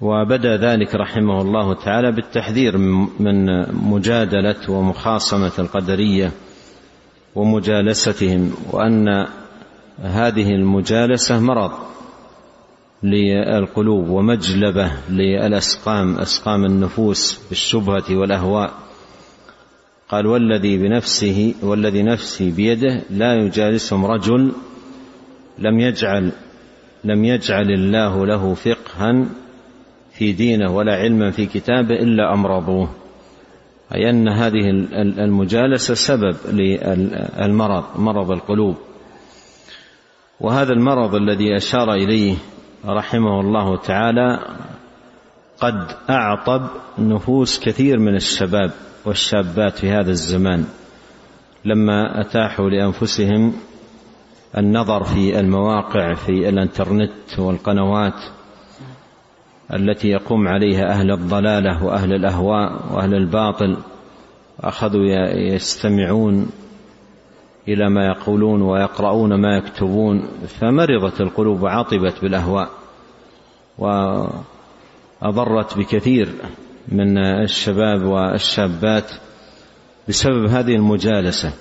وبدأ 0.00 0.56
ذلك 0.56 0.94
رحمه 0.94 1.40
الله 1.40 1.74
تعالى 1.74 2.12
بالتحذير 2.12 2.78
من 3.18 3.66
مجادلة 3.90 4.70
ومخاصمة 4.70 5.52
القدرية 5.58 6.32
ومجالستهم 7.36 8.54
وأن 8.72 9.26
هذه 10.02 10.50
المجالسة 10.54 11.40
مرض 11.40 11.70
للقلوب 13.02 14.08
ومجلبة 14.08 14.92
للأسقام 15.10 16.18
أسقام 16.18 16.64
النفوس 16.64 17.40
بالشبهة 17.48 18.04
والأهواء. 18.10 18.70
قال 20.08 20.26
والذي 20.26 20.78
بنفسه 20.78 21.54
والذي 21.62 22.02
نفسي 22.02 22.50
بيده 22.50 23.02
لا 23.10 23.34
يجالسهم 23.34 24.06
رجل 24.06 24.52
لم 25.58 25.80
يجعل 25.80 26.32
لم 27.04 27.24
يجعل 27.24 27.70
الله 27.70 28.26
له 28.26 28.54
فقها 28.54 29.26
في 30.12 30.32
دينه 30.32 30.76
ولا 30.76 30.96
علما 30.96 31.30
في 31.30 31.46
كتابه 31.46 31.94
إلا 31.94 32.32
أمرضوه. 32.32 33.05
أي 33.94 34.10
أن 34.10 34.28
هذه 34.28 34.70
المجالسة 35.18 35.94
سبب 35.94 36.36
للمرض 36.46 37.84
مرض 37.96 38.30
القلوب. 38.30 38.76
وهذا 40.40 40.72
المرض 40.72 41.14
الذي 41.14 41.56
أشار 41.56 41.92
إليه 41.92 42.36
رحمه 42.86 43.40
الله 43.40 43.76
تعالى 43.76 44.38
قد 45.60 45.92
أعطب 46.10 46.68
نفوس 46.98 47.60
كثير 47.60 47.98
من 47.98 48.14
الشباب 48.14 48.70
والشابات 49.04 49.78
في 49.78 49.90
هذا 49.90 50.10
الزمان 50.10 50.64
لما 51.64 52.20
أتاحوا 52.20 52.70
لأنفسهم 52.70 53.52
النظر 54.58 55.04
في 55.04 55.40
المواقع 55.40 56.14
في 56.14 56.48
الإنترنت 56.48 57.38
والقنوات 57.38 58.14
التي 59.74 60.08
يقوم 60.08 60.48
عليها 60.48 60.90
أهل 60.90 61.10
الضلالة 61.10 61.84
وأهل 61.84 62.12
الأهواء 62.12 62.94
وأهل 62.94 63.14
الباطل 63.14 63.76
أخذوا 64.60 65.04
يستمعون 65.34 66.50
إلى 67.68 67.90
ما 67.90 68.06
يقولون 68.06 68.62
ويقرؤون 68.62 69.34
ما 69.34 69.56
يكتبون 69.56 70.28
فمرضت 70.48 71.20
القلوب 71.20 71.62
وعطبت 71.62 72.14
بالأهواء 72.22 72.68
وأضرت 73.78 75.78
بكثير 75.78 76.28
من 76.88 77.18
الشباب 77.18 78.02
والشابات 78.02 79.10
بسبب 80.08 80.46
هذه 80.46 80.74
المجالسة. 80.74 81.52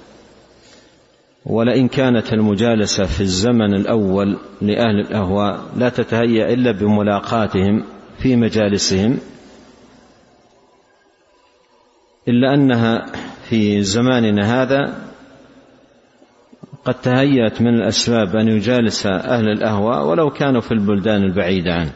ولئن 1.46 1.88
كانت 1.88 2.34
المجالسة 2.34 3.06
في 3.06 3.22
الزمن 3.22 3.74
الأول 3.74 4.38
لأهل 4.62 5.00
الأهواء 5.00 5.60
لا 5.78 5.90
تتهيأ 5.90 6.54
إلا 6.54 6.72
بملاقاتهم 6.72 7.84
في 8.20 8.36
مجالسهم 8.36 9.20
إلا 12.28 12.54
أنها 12.54 13.06
في 13.50 13.82
زماننا 13.82 14.62
هذا 14.62 15.06
قد 16.86 16.94
تهيأت 16.94 17.62
من 17.62 17.74
الأسباب 17.74 18.36
أن 18.36 18.48
يجالس 18.48 19.06
أهل 19.06 19.50
الأهواء 19.50 20.06
ولو 20.08 20.30
كانوا 20.30 20.62
في 20.62 20.72
البلدان 20.72 21.24
البعيدة 21.24 21.74
عنه 21.74 21.92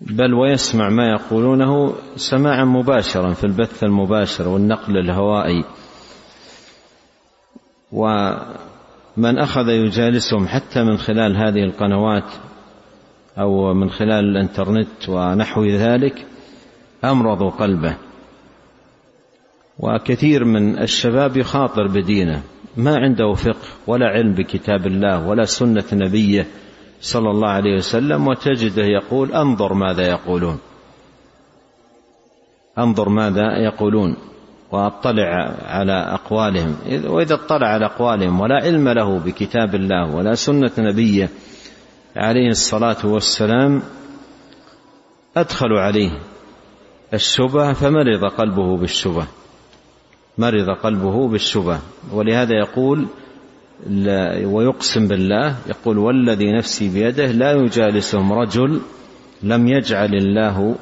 بل 0.00 0.34
ويسمع 0.34 0.88
ما 0.88 1.10
يقولونه 1.10 1.94
سماعا 2.16 2.64
مباشرا 2.64 3.32
في 3.32 3.44
البث 3.44 3.84
المباشر 3.84 4.48
والنقل 4.48 4.98
الهوائي. 4.98 5.64
ومن 7.92 9.38
أخذ 9.38 9.68
يجالسهم 9.68 10.48
حتى 10.48 10.82
من 10.82 10.96
خلال 10.96 11.36
هذه 11.36 11.64
القنوات 11.64 12.24
أو 13.38 13.74
من 13.74 13.90
خلال 13.90 14.24
الإنترنت 14.24 15.08
ونحو 15.08 15.64
ذلك 15.64 16.26
أمرضوا 17.04 17.50
قلبه. 17.50 17.96
وكثير 19.78 20.44
من 20.44 20.78
الشباب 20.78 21.36
يخاطر 21.36 21.86
بدينه. 21.86 22.42
ما 22.76 22.96
عنده 22.96 23.34
فقه 23.34 23.68
ولا 23.86 24.06
علم 24.06 24.34
بكتاب 24.34 24.86
الله 24.86 25.28
ولا 25.28 25.44
سنة 25.44 25.84
نبيه 25.92 26.46
صلى 27.00 27.30
الله 27.30 27.48
عليه 27.48 27.76
وسلم 27.76 28.28
وتجده 28.28 28.82
يقول 28.82 29.32
أنظر 29.32 29.74
ماذا 29.74 30.08
يقولون. 30.08 30.58
أنظر 32.78 33.08
ماذا 33.08 33.58
يقولون 33.58 34.16
وأطلع 34.72 35.56
على 35.66 35.92
أقوالهم. 35.92 36.76
وإذا 37.06 37.34
اطلع 37.34 37.66
على 37.66 37.86
أقوالهم 37.86 38.40
ولا 38.40 38.56
علم 38.56 38.88
له 38.88 39.18
بكتاب 39.18 39.74
الله 39.74 40.14
ولا 40.16 40.34
سنة 40.34 40.72
نبيه 40.78 41.30
عليه 42.16 42.48
الصلاة 42.48 43.06
والسلام 43.06 43.82
ادخلوا 45.36 45.80
عليه 45.80 46.10
الشبهه 47.14 47.72
فمرض 47.72 48.24
قلبه 48.24 48.76
بالشبهه 48.76 49.26
مرض 50.38 50.70
قلبه 50.70 51.28
بالشبهه 51.28 51.80
ولهذا 52.12 52.54
يقول 52.54 53.06
ويقسم 54.44 55.08
بالله 55.08 55.56
يقول 55.66 55.98
والذي 55.98 56.52
نفسي 56.52 56.88
بيده 56.94 57.26
لا 57.26 57.52
يجالسهم 57.52 58.32
رجل 58.32 58.80
لم 59.42 59.68
يجعل 59.68 60.14
الله 60.14 60.74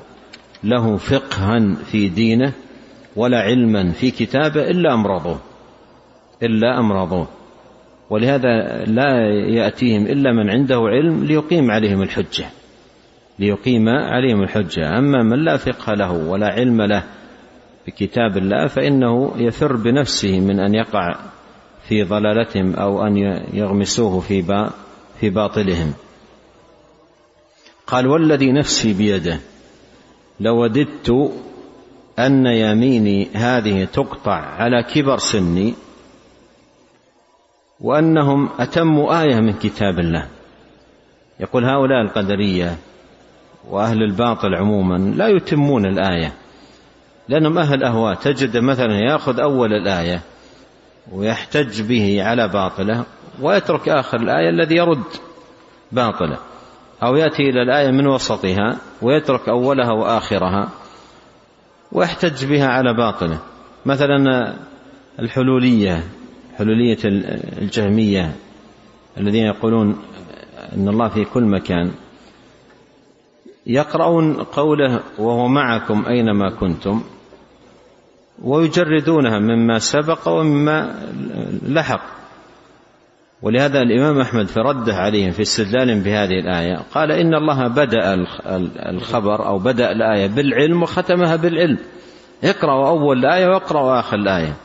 له 0.64 0.96
فقها 0.96 1.76
في 1.90 2.08
دينه 2.08 2.52
ولا 3.16 3.40
علما 3.40 3.90
في 3.92 4.10
كتابه 4.10 4.70
إلا 4.70 4.94
امرضوه 4.94 5.38
إلا 6.42 6.78
امرضوه 6.78 7.28
ولهذا 8.12 8.84
لا 8.84 9.28
يأتيهم 9.48 10.06
إلا 10.06 10.32
من 10.32 10.50
عنده 10.50 10.76
علم 10.76 11.24
ليقيم 11.24 11.70
عليهم 11.70 12.02
الحجة 12.02 12.46
ليقيم 13.38 13.88
عليهم 13.88 14.42
الحجة. 14.42 14.98
أما 14.98 15.22
من 15.22 15.44
لا 15.44 15.56
فقه 15.56 15.94
له 15.94 16.12
ولا 16.12 16.46
علم 16.46 16.82
له 16.82 17.04
بكتاب 17.86 18.36
الله 18.36 18.66
فإنه 18.66 19.32
يفر 19.36 19.76
بنفسه 19.76 20.40
من 20.40 20.60
أن 20.60 20.74
يقع 20.74 21.16
في 21.88 22.02
ضلالتهم 22.02 22.74
أو 22.74 23.06
أن 23.06 23.16
يغمسوه 23.52 24.20
في 24.20 24.68
في 25.20 25.30
باطلهم. 25.30 25.92
قال 27.86 28.06
والذي 28.06 28.52
نفسي 28.52 28.92
بيده 28.92 29.40
لوددت 30.40 31.32
أن 32.18 32.46
يميني 32.46 33.28
هذه 33.34 33.84
تقطع 33.84 34.36
على 34.36 34.82
كبر 34.82 35.18
سني 35.18 35.74
وأنهم 37.82 38.48
أتموا 38.58 39.22
آية 39.22 39.40
من 39.40 39.52
كتاب 39.52 39.98
الله. 39.98 40.26
يقول 41.40 41.64
هؤلاء 41.64 42.02
القدرية 42.02 42.76
وأهل 43.70 44.02
الباطل 44.02 44.54
عموما 44.54 44.98
لا 44.98 45.28
يتمون 45.28 45.86
الآية 45.86 46.32
لأنهم 47.28 47.58
أهل 47.58 47.84
أهواء. 47.84 48.14
تجد 48.14 48.56
مثلا 48.56 48.94
يأخذ 49.10 49.40
أول 49.40 49.72
الآية 49.72 50.20
ويحتج 51.12 51.82
به 51.82 52.24
على 52.24 52.48
باطله 52.48 53.04
ويترك 53.40 53.88
آخر 53.88 54.16
الآية 54.20 54.48
الذي 54.48 54.76
يرد 54.76 55.04
باطله 55.92 56.38
أو 57.02 57.16
يأتي 57.16 57.42
إلى 57.42 57.62
الآية 57.62 57.90
من 57.90 58.06
وسطها 58.06 58.76
ويترك 59.02 59.48
أولها 59.48 59.92
وآخرها 59.92 60.68
ويحتج 61.92 62.44
بها 62.44 62.66
على 62.66 62.94
باطله. 62.94 63.38
مثلا 63.86 64.54
الحلولية 65.18 66.04
حلولية 66.62 66.98
الجهمية 67.62 68.32
الذين 69.18 69.46
يقولون 69.46 69.96
أن 70.76 70.88
الله 70.88 71.08
في 71.08 71.24
كل 71.24 71.42
مكان 71.42 71.90
يقرؤون 73.66 74.34
قوله 74.34 75.00
وهو 75.18 75.48
معكم 75.48 76.04
أينما 76.06 76.50
كنتم 76.50 77.02
ويجردونها 78.42 79.38
مما 79.38 79.78
سبق 79.78 80.28
ومما 80.28 81.08
لحق. 81.62 82.02
ولهذا 83.42 83.82
الإمام 83.82 84.20
أحمد 84.20 84.46
في 84.46 84.60
رده 84.60 84.94
عليهم 84.94 85.30
في 85.30 85.42
استدلال 85.42 86.00
بهذه 86.00 86.38
الآية 86.38 86.76
قال 86.94 87.12
إن 87.12 87.34
الله 87.34 87.68
بدأ 87.68 88.26
الخبر 88.90 89.46
أو 89.46 89.58
بدأ 89.58 89.92
الآية 89.92 90.26
بالعلم 90.26 90.82
وختمها 90.82 91.36
بالعلم. 91.36 91.78
اقرأوا 92.44 92.88
أول 92.88 93.18
الآية 93.18 93.46
واقرأوا 93.46 94.00
آخر 94.00 94.16
الآية. 94.16 94.56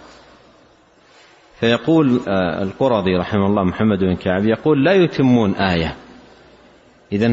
فيقول 1.59 2.19
آه، 2.27 2.63
القرظي 2.63 3.15
رحمه 3.15 3.45
الله 3.45 3.63
محمد 3.63 3.99
بن 3.99 4.15
كعب 4.15 4.45
يقول 4.45 4.85
لا 4.85 4.93
يتمون 4.93 5.55
آية. 5.55 5.95
إذا 7.11 7.27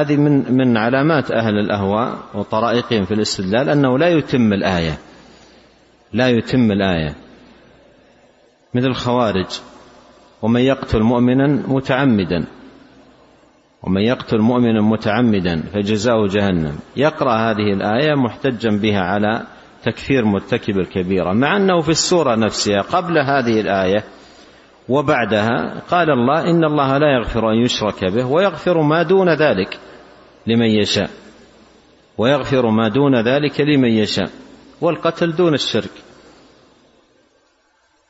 هذه 0.00 0.16
من 0.16 0.52
من 0.52 0.76
علامات 0.76 1.30
أهل 1.30 1.58
الأهواء 1.58 2.18
وطرائقهم 2.34 3.04
في 3.04 3.14
الاستدلال 3.14 3.68
أنه 3.68 3.98
لا 3.98 4.08
يتم 4.08 4.52
الآية. 4.52 4.98
لا 6.12 6.28
يتم 6.28 6.72
الآية. 6.72 7.14
مثل 8.74 8.86
الخوارج. 8.86 9.46
ومن 10.42 10.60
يقتل 10.60 11.02
مؤمنا 11.02 11.46
متعمدا. 11.68 12.44
ومن 13.82 14.00
يقتل 14.00 14.38
مؤمنا 14.38 14.82
متعمدا 14.82 15.62
فجزاؤه 15.62 16.26
جهنم. 16.26 16.78
يقرأ 16.96 17.50
هذه 17.50 17.72
الآية 17.72 18.14
محتجا 18.14 18.70
بها 18.70 19.00
على 19.00 19.42
تكفير 19.86 20.24
مرتكب 20.24 20.78
الكبيرة 20.78 21.32
مع 21.32 21.56
أنه 21.56 21.80
في 21.80 21.88
السورة 21.88 22.34
نفسها 22.34 22.80
قبل 22.80 23.18
هذه 23.18 23.60
الآية 23.60 24.04
وبعدها 24.88 25.82
قال 25.90 26.10
الله 26.10 26.50
إن 26.50 26.64
الله 26.64 26.98
لا 26.98 27.18
يغفر 27.18 27.50
أن 27.50 27.56
يشرك 27.56 28.04
به 28.04 28.26
ويغفر 28.26 28.82
ما 28.82 29.02
دون 29.02 29.28
ذلك 29.28 29.78
لمن 30.46 30.70
يشاء 30.70 31.10
ويغفر 32.18 32.70
ما 32.70 32.88
دون 32.88 33.20
ذلك 33.20 33.60
لمن 33.60 33.88
يشاء 33.88 34.30
والقتل 34.80 35.36
دون 35.36 35.54
الشرك. 35.54 35.90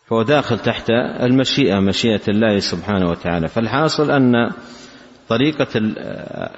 فهو 0.07 0.23
داخل 0.23 0.59
تحت 0.59 0.91
المشيئة 1.23 1.81
مشيئة 1.81 2.21
الله 2.29 2.59
سبحانه 2.59 3.11
وتعالى. 3.11 3.49
فالحاصل 3.49 4.11
أن 4.11 4.33
طريقة 5.29 5.69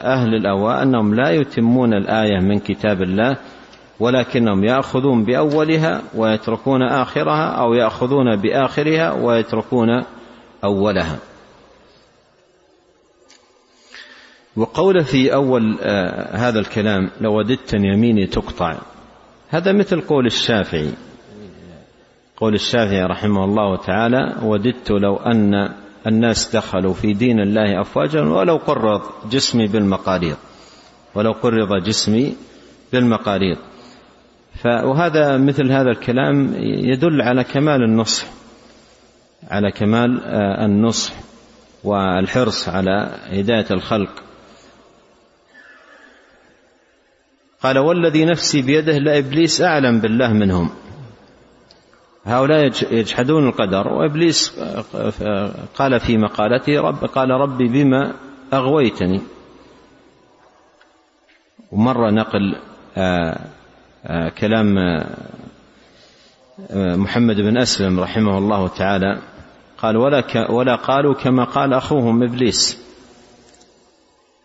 أهل 0.04 0.34
الأواء 0.34 0.82
أنهم 0.82 1.14
لا 1.14 1.30
يتمون 1.30 1.94
الآية 1.94 2.40
من 2.40 2.58
كتاب 2.58 3.02
الله 3.02 3.36
ولكنهم 4.00 4.64
يأخذون 4.64 5.24
بأولها 5.24 6.02
ويتركون 6.14 6.82
آخرها 6.82 7.48
أو 7.48 7.74
يأخذون 7.74 8.36
بآخرها 8.36 9.12
ويتركون 9.12 10.04
أولها. 10.64 11.18
وقول 14.56 15.04
في 15.04 15.34
أول 15.34 15.78
آه 15.82 16.36
هذا 16.36 16.58
الكلام 16.58 17.10
لو 17.20 17.38
وددت 17.38 17.74
يميني 17.74 18.26
تقطع. 18.26 18.76
هذا 19.48 19.72
مثل 19.72 20.00
قول 20.00 20.26
الشافعي. 20.26 20.92
قول 22.36 22.54
الشافعي 22.54 23.02
رحمه 23.02 23.44
الله 23.44 23.76
تعالى 23.76 24.36
وددت 24.42 24.90
لو 24.90 25.16
أن 25.16 25.74
الناس 26.06 26.56
دخلوا 26.56 26.94
في 26.94 27.12
دين 27.12 27.40
الله 27.40 27.80
أفواجا 27.80 28.20
ولو 28.20 28.56
قرض 28.56 29.02
جسمي 29.30 29.66
بالمقاريض 29.66 30.36
ولو 31.14 31.32
قرض 31.32 31.82
جسمي 31.84 32.36
بالمقاريض 32.92 33.58
وهذا 34.66 35.36
مثل 35.36 35.72
هذا 35.72 35.90
الكلام 35.90 36.54
يدل 36.62 37.22
على 37.22 37.44
كمال 37.44 37.82
النصح 37.82 38.26
على 39.50 39.70
كمال 39.70 40.24
آه، 40.24 40.64
النصح 40.64 41.12
والحرص 41.84 42.68
على 42.68 43.18
هداية 43.30 43.66
الخلق. 43.70 44.22
قال 47.62 47.78
والذي 47.78 48.24
نفسي 48.24 48.62
بيده 48.62 48.98
لابليس 48.98 49.62
أعلم 49.62 50.00
بالله 50.00 50.32
منهم. 50.32 50.70
هؤلاء 52.24 52.72
يجحدون 52.90 53.48
القدر 53.48 53.88
وإبليس 53.88 54.58
آه، 54.58 55.52
قال 55.74 56.00
في 56.00 56.18
مقالته 56.18 56.80
رب 56.80 57.04
قال 57.04 57.30
ربي 57.30 57.68
بما 57.68 58.14
أغويتني. 58.52 59.22
ومر 61.72 62.10
نقل 62.10 62.56
آه، 62.96 63.40
كلام 64.08 64.78
آه، 64.78 65.06
آه، 66.70 66.96
محمد 66.96 67.36
بن 67.36 67.58
أسلم 67.58 68.00
رحمه 68.00 68.38
الله 68.38 68.68
تعالى. 68.68 69.18
قال 69.78 69.96
ولا, 69.96 70.50
ولا 70.50 70.76
قالوا 70.76 71.14
كما 71.14 71.44
قال 71.44 71.74
أخوهم 71.74 72.22
إبليس. 72.22 72.78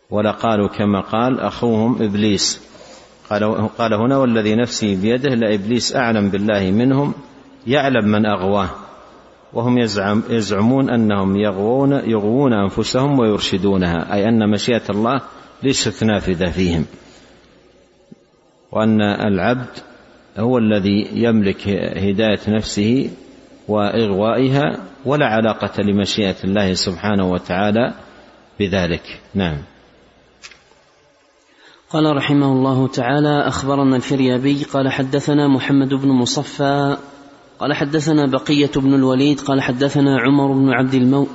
ولا 0.10 0.32
قالوا 0.32 0.68
كما 0.68 1.02
قال 1.02 1.40
أخوهم 1.40 2.02
إبليس. 2.02 2.62
قال, 3.30 3.70
قال 3.78 3.94
هنا 3.94 4.18
والذي 4.18 4.56
نفسي 4.56 4.96
بيده 4.96 5.36
لإبليس 5.36 5.96
أعلم 5.96 6.30
بالله 6.30 6.72
منهم 6.72 7.14
يعلم 7.68 8.06
من 8.06 8.26
أغواه 8.26 8.70
وهم 9.54 9.78
يزعم 9.78 10.24
يزعمون 10.30 10.90
أنهم 10.90 11.36
يغوون, 11.36 11.92
يغوون 11.92 12.54
أنفسهم 12.54 13.20
ويرشدونها 13.20 14.14
أي 14.14 14.30
أن 14.30 14.50
مشيئة 14.50 14.84
الله 14.90 15.22
ليست 15.64 16.04
نافذة 16.04 16.50
فيهم. 16.50 16.86
وأن 18.74 19.02
العبد 19.02 19.70
هو 20.38 20.58
الذي 20.58 21.10
يملك 21.14 21.68
هداية 21.98 22.40
نفسه 22.48 23.10
وإغوائها 23.68 24.78
ولا 25.06 25.26
علاقة 25.26 25.82
لمشيئة 25.84 26.36
الله 26.44 26.74
سبحانه 26.74 27.32
وتعالى 27.32 27.94
بذلك. 28.60 29.22
نعم. 29.36 29.58
قال 31.90 32.16
رحمه 32.16 32.52
الله 32.52 32.88
تعالى 32.88 33.48
أخبرنا 33.48 33.96
الفريابي 33.96 34.64
قال 34.64 34.92
حدثنا 34.92 35.48
محمد 35.48 35.94
بن 35.94 36.08
مصفى 36.10 36.98
قال 37.60 37.74
حدثنا 37.74 38.26
بقية 38.26 38.72
بن 38.76 38.94
الوليد 38.94 39.40
قال 39.40 39.62
حدثنا 39.62 40.20
عمر 40.20 40.52
بن 40.52 40.70
عبد 40.70 40.94
المو 40.94 41.28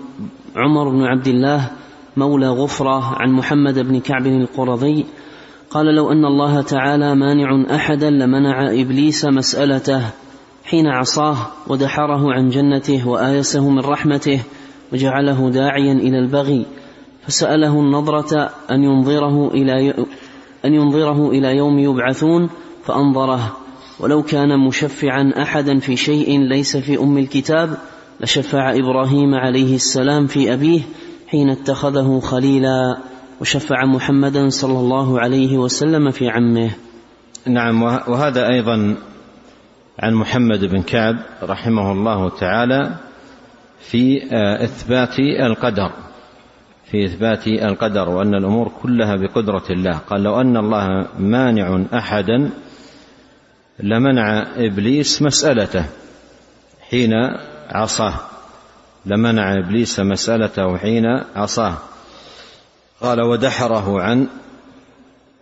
عمر 0.57 0.89
بن 0.89 1.05
عبد 1.05 1.27
الله 1.27 1.71
مولى 2.17 2.49
غفرة 2.49 3.05
عن 3.05 3.33
محمد 3.33 3.79
بن 3.79 4.01
كعب 4.01 4.27
القرظي 4.27 5.05
قال 5.71 5.87
لو 5.95 6.13
أن 6.13 6.25
الله 6.25 6.63
تعالى 6.63 7.15
مانع 7.15 7.75
أحدا 7.75 8.11
لمنع 8.11 8.71
إبليس 8.71 9.25
مسألته 9.25 10.03
حين 10.65 10.87
عصاه 10.87 11.37
ودحره 11.67 12.33
عن 12.33 12.49
جنته 12.49 13.09
وآيسه 13.09 13.71
من 13.71 13.81
رحمته 13.81 14.41
وجعله 14.93 15.51
داعيا 15.51 15.93
إلى 15.93 16.19
البغي 16.19 16.67
فسأله 17.27 17.81
النظرة 17.81 18.51
أن 18.71 18.85
ينظره 18.85 19.49
إلى 19.49 19.95
أن 20.65 20.75
ينظره 20.75 21.29
إلى 21.31 21.57
يوم 21.57 21.79
يبعثون 21.79 22.51
فأنظره. 22.85 23.57
ولو 24.01 24.23
كان 24.23 24.59
مشفعا 24.59 25.33
احدا 25.43 25.79
في 25.79 25.97
شيء 25.97 26.41
ليس 26.41 26.77
في 26.77 26.99
أم 26.99 27.19
الكتاب 27.19 27.79
لشفع 28.21 28.73
إبراهيم 28.73 29.35
عليه 29.35 29.75
السلام 29.75 30.27
في 30.27 30.53
أبيه 30.53 30.81
حين 31.27 31.51
اتخذه 31.51 32.21
خليلا. 32.21 32.99
وشفع 33.41 33.85
محمدا 33.85 34.49
صلى 34.49 34.79
الله 34.79 35.21
عليه 35.21 35.59
وسلم 35.59 36.11
في 36.11 36.29
عمه. 36.29 36.71
نعم 37.47 37.83
وهذا 37.83 38.49
أيضا 38.49 38.97
عن 39.99 40.15
محمد 40.15 40.65
بن 40.65 40.83
كعب 40.83 41.17
رحمه 41.43 41.93
الله 41.93 42.31
تعالى 42.31 42.95
في 43.81 44.23
إثبات 44.65 45.19
القدر 45.19 45.93
في 46.91 47.05
إثبات 47.05 47.47
القدر 47.47 48.09
وأن 48.09 48.35
الأمور 48.35 48.73
كلها 48.83 49.17
بقدرة 49.17 49.65
الله. 49.71 49.99
قال 49.99 50.23
لو 50.23 50.41
أن 50.41 50.57
الله 50.57 51.07
مانع 51.19 51.85
أحدا 51.95 52.51
لمنع 53.81 54.47
إبليس 54.57 55.23
مسألته 55.23 55.85
حين 56.91 57.13
عصاه. 57.71 58.15
لمنع 59.07 59.59
إبليس 59.59 60.01
مسألته 60.01 60.77
حين 60.77 61.05
عصاه. 61.37 61.75
قال 63.01 63.21
ودحره 63.21 64.03
عن 64.03 64.27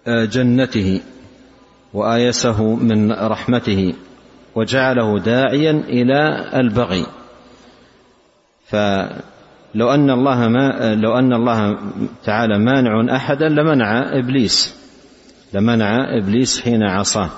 جنته 0.07 1.01
وآيسه 1.95 2.75
من 2.75 3.13
رحمته 3.13 3.95
وجعله 4.55 5.19
داعيا 5.19 5.71
إلى 5.71 6.51
البغي. 6.55 7.07
فلو 8.67 9.91
أن 9.91 10.11
الله 10.11 10.49
ما 10.49 10.95
لو 10.95 11.19
أن 11.19 11.33
الله 11.33 11.79
تعالى 12.25 12.59
مانع 12.59 13.17
أحدا 13.17 13.49
لمنع 13.49 14.19
إبليس 14.19 14.77
لمنع 15.55 16.19
إبليس 16.19 16.61
حين 16.61 16.83
عصاه. 16.83 17.31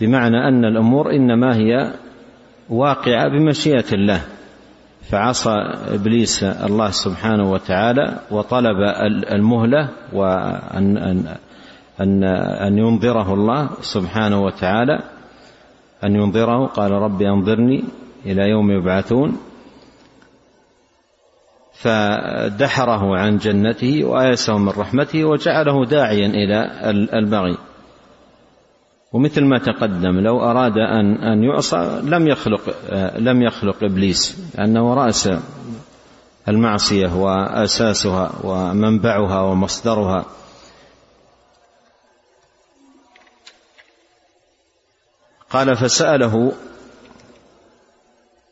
بمعنى 0.00 0.48
أن 0.48 0.64
الأمور 0.64 1.10
إنما 1.10 1.56
هي 1.56 1.94
واقعة 2.68 3.28
بمشيئة 3.28 3.92
الله. 3.92 4.20
فعصى 5.10 5.54
إبليس 5.88 6.44
الله 6.44 6.90
سبحانه 6.90 7.52
وتعالى 7.52 8.20
وطلب 8.30 8.76
المهلة 9.32 9.88
وان 10.12 10.96
ان 10.96 11.36
ان 12.00 12.24
أن 12.66 12.78
ينظره 12.78 13.34
الله 13.34 13.70
سبحانه 13.80 14.42
وتعالى 14.42 14.98
أن 16.04 16.16
ينظره. 16.16 16.66
قال 16.66 16.90
رب 16.90 17.22
أنظرني 17.22 17.84
إلى 18.26 18.42
يوم 18.42 18.70
يبعثون. 18.70 19.38
فدحره 21.72 23.18
عن 23.18 23.38
جنته 23.38 24.04
وآيسه 24.04 24.58
من 24.58 24.68
رحمته 24.68 25.24
وجعله 25.24 25.84
داعيا 25.84 26.26
إلى 26.26 26.90
البغي. 27.18 27.56
ومثل 29.12 29.44
ما 29.44 29.58
تقدم 29.58 30.20
لو 30.20 30.40
أراد 30.40 30.78
أن 30.78 31.14
أن 31.14 31.44
يعصى 31.44 32.00
لم 32.04 32.28
يخلق 32.28 32.60
لم 33.16 33.42
يخلق 33.42 33.84
إبليس 33.84 34.38
لأنه 34.54 34.94
رأس 34.94 35.30
المعصية 36.48 37.16
وأساسها 37.16 38.32
ومنبعها 38.44 39.40
ومصدرها. 39.40 40.24
قال 45.50 45.76
فسأله 45.76 46.52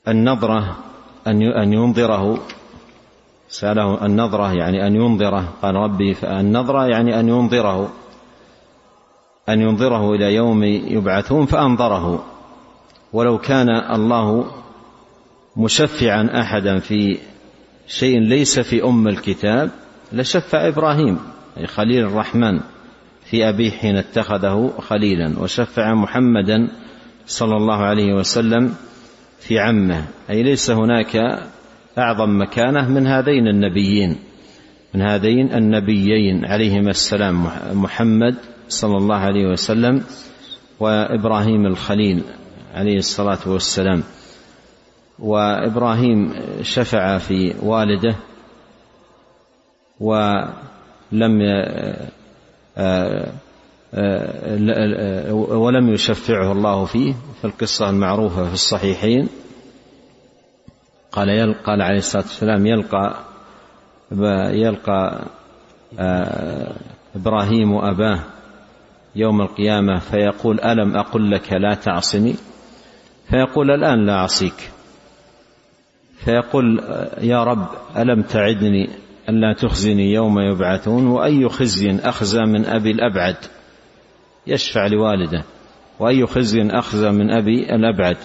النظرة 0.08 0.76
أن 1.26 1.42
أن 1.42 1.72
ينظره. 1.72 2.38
سأله 3.48 4.06
النظرة 4.06 4.52
يعني 4.52 4.86
أن 4.86 4.94
ينظره. 4.96 5.52
قال 5.62 5.74
ربي 5.74 6.16
النظرة 6.24 6.86
يعني 6.86 7.20
أن 7.20 7.28
ينظره. 7.28 7.92
أن 9.48 9.60
ينظره 9.60 10.14
إلى 10.14 10.34
يوم 10.34 10.64
يبعثون 10.64 11.46
فأنظره. 11.46 12.24
ولو 13.12 13.38
كان 13.38 13.68
الله 13.68 14.46
مشفعا 15.56 16.40
أحدا 16.40 16.78
في 16.78 17.18
شيء 17.88 18.20
ليس 18.20 18.60
في 18.60 18.84
أم 18.84 19.08
الكتاب 19.08 19.70
لشفع 20.12 20.68
إبراهيم 20.68 21.18
يعني 21.56 21.66
خليل 21.66 22.04
الرحمن 22.04 22.60
في 23.24 23.48
أبيه 23.48 23.70
حين 23.70 23.96
اتخذه 23.96 24.72
خليلا 24.78 25.38
وشفع 25.38 25.94
محمدا 25.94 26.68
صلى 27.26 27.56
الله 27.56 27.76
عليه 27.76 28.14
وسلم 28.14 28.74
في 29.40 29.58
عمه. 29.58 30.04
أي 30.30 30.42
ليس 30.42 30.70
هناك 30.70 31.16
أعظم 31.98 32.40
مكانة 32.40 32.88
من 32.88 33.06
هذين 33.06 33.48
النبيين 33.48 34.16
من 34.94 35.02
هذين 35.02 35.52
النبيين 35.52 36.44
عليهما 36.44 36.90
السلام 36.90 37.46
محمد 37.72 38.36
صلى 38.68 38.96
الله 38.96 39.16
عليه 39.16 39.46
وسلم 39.46 40.04
وإبراهيم 40.80 41.66
الخليل 41.66 42.22
عليه 42.74 42.98
الصلاة 42.98 43.38
والسلام. 43.46 44.02
وإبراهيم 45.18 46.34
شفع 46.62 47.18
في 47.18 47.54
والده 47.62 48.16
ولم 50.00 51.42
آه، 52.76 53.32
آه، 53.94 55.32
ولم 55.32 55.88
يشفعه 55.88 56.52
الله 56.52 56.84
فيه 56.84 57.14
في 57.40 57.44
القصة 57.44 57.90
المعروفة 57.90 58.48
في 58.48 58.54
الصحيحين. 58.54 59.28
قال 61.12 61.54
قال 61.64 61.82
عليه 61.82 61.98
الصلاة 61.98 62.22
والسلام 62.22 62.66
يلقى 62.66 63.16
يلقى 64.52 65.24
آه، 65.98 66.76
إبراهيم 67.16 67.74
أباه 67.74 68.20
يوم 69.16 69.40
القيامة 69.40 69.98
فيقول 69.98 70.60
ألم 70.60 70.96
أقل 70.96 71.30
لك 71.30 71.52
لا 71.52 71.74
تعصني؟ 71.74 72.34
فيقول 73.30 73.70
الآن 73.70 74.06
لا 74.06 74.12
أعصيك. 74.12 74.70
فيقول 76.24 76.80
يا 77.20 77.44
رب 77.44 77.66
ألم 77.96 78.22
تعدني 78.22 78.88
ألا 79.28 79.52
تخزني 79.52 80.12
يوم 80.12 80.38
يبعثون؟ 80.38 81.06
وأي 81.06 81.48
خزي 81.48 81.98
أخزى 82.04 82.40
من 82.40 82.66
أبي 82.66 82.90
الأبعد؟ 82.90 83.36
يشفع 84.46 84.86
لوالده. 84.86 85.44
وأي 86.00 86.26
خزي 86.26 86.68
أخزى 86.70 87.10
من 87.10 87.30
أبي 87.30 87.74
الأبعد؟ 87.74 88.16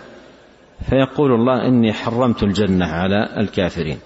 فيقول 0.89 1.32
الله 1.32 1.68
إني 1.68 1.94
حرمت 1.94 2.44
الجنة 2.44 2.86
على 2.86 3.30
الكافرين. 3.38 3.98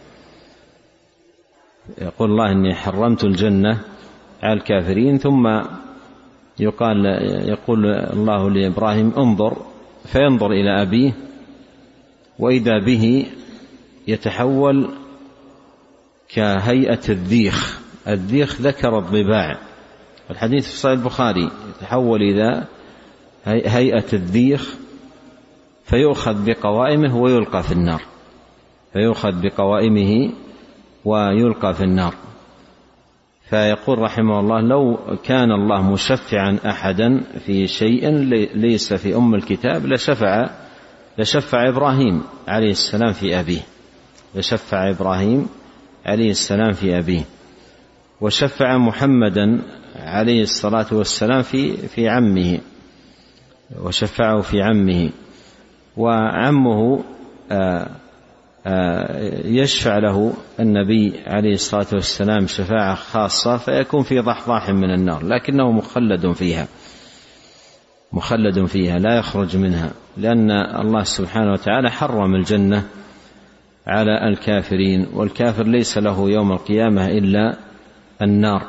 يقول 2.01 2.31
الله 2.31 2.51
إني 2.51 2.75
حرمت 2.75 3.23
الجنة 3.23 3.81
على 4.43 4.53
الكافرين 4.53 5.17
ثم 5.17 5.61
يقال 6.59 7.05
يقول 7.49 7.85
الله 7.85 8.49
لإبراهيم 8.49 9.13
انظر 9.17 9.57
فينظر 10.05 10.51
إلى 10.51 10.81
أبيه 10.81 11.13
وإذا 12.39 12.79
به 12.85 13.25
يتحول 14.07 14.89
كهيئة 16.29 17.09
الذيخ. 17.09 17.79
الذيخ 18.07 18.61
ذكر 18.61 18.99
الضباع. 18.99 19.57
الحديث 20.31 20.69
في 20.71 20.77
صحيح 20.77 20.97
البخاري 20.99 21.51
يتحول 21.69 22.21
إلى 22.21 22.63
هيئة 23.45 24.05
الذيخ 24.13 24.75
فيؤخذ 25.85 26.45
بقوائمه 26.45 27.17
ويلقى 27.17 27.63
في 27.63 27.71
النار. 27.71 28.01
فيؤخذ 28.93 29.41
بقوائمه 29.41 30.31
ويلقى 31.05 31.73
في 31.73 31.83
النار. 31.83 32.13
فيقول 33.49 33.99
رحمه 33.99 34.39
الله 34.39 34.61
لو 34.61 34.97
كان 35.23 35.51
الله 35.51 35.91
مشفعا 35.91 36.59
احدا 36.65 37.23
في 37.45 37.67
شيء 37.67 38.09
ليس 38.55 38.93
في 38.93 39.15
أم 39.15 39.35
الكتاب 39.35 39.85
لشفع 39.85 40.49
لشفع 41.17 41.69
إبراهيم 41.69 42.23
عليه 42.47 42.71
السلام 42.71 43.13
في 43.13 43.39
أبيه. 43.39 43.61
لشفع 44.35 44.89
إبراهيم 44.89 45.47
عليه 46.05 46.31
السلام 46.31 46.71
في 46.71 46.97
أبيه. 46.97 47.23
وشفع 48.21 48.77
محمدا 48.77 49.61
عليه 49.95 50.41
الصلاة 50.41 50.85
والسلام 50.91 51.41
في 51.41 51.77
في 51.87 52.09
عمه. 52.09 52.59
وشفعه 53.81 54.41
في 54.41 54.61
عمه. 54.61 55.09
وعمه 55.97 57.03
آه 57.51 57.87
يشفع 59.45 59.97
له 59.97 60.33
النبي 60.59 61.13
عليه 61.27 61.53
الصلاة 61.53 61.85
والسلام 61.93 62.47
شفاعة 62.47 62.95
خاصة 62.95 63.57
فيكون 63.57 64.03
في 64.03 64.19
ضحضاح 64.19 64.69
من 64.69 64.93
النار 64.93 65.25
لكنه 65.25 65.71
مخلد 65.71 66.31
فيها 66.31 66.67
مخلد 68.13 68.65
فيها 68.65 68.99
لا 68.99 69.17
يخرج 69.17 69.57
منها 69.57 69.91
لأن 70.17 70.51
الله 70.51 71.03
سبحانه 71.03 71.51
وتعالى 71.51 71.91
حرم 71.91 72.35
الجنة 72.35 72.83
على 73.87 74.27
الكافرين 74.29 75.07
والكافر 75.13 75.63
ليس 75.67 75.97
له 75.97 76.29
يوم 76.29 76.51
القيامة 76.51 77.05
إلا 77.07 77.57
النار 78.21 78.61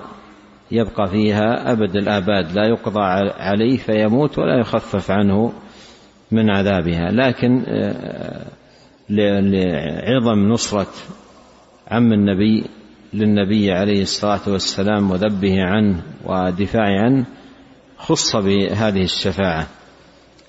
يبقى 0.71 1.09
فيها 1.09 1.73
أبد 1.73 1.97
الآباد 1.97 2.53
لا 2.53 2.67
يقضى 2.69 3.01
عليه 3.39 3.77
فيموت 3.77 4.39
ولا 4.39 4.61
يخفف 4.61 5.11
عنه 5.11 5.53
من 6.33 6.51
عذابها 6.51 7.11
لكن 7.11 7.65
لعظم 9.11 10.39
نصرة 10.49 10.93
عم 11.89 12.13
النبي 12.13 12.65
للنبي 13.15 13.73
عليه 13.73 14.03
الصلاة 14.03 14.41
والسلام 14.47 15.11
وذبه 15.11 15.63
عنه 15.63 16.03
ودفاعه 16.25 17.05
عنه 17.05 17.25
خص 17.99 18.37
بهذه 18.37 19.03
الشفاعة. 19.03 19.67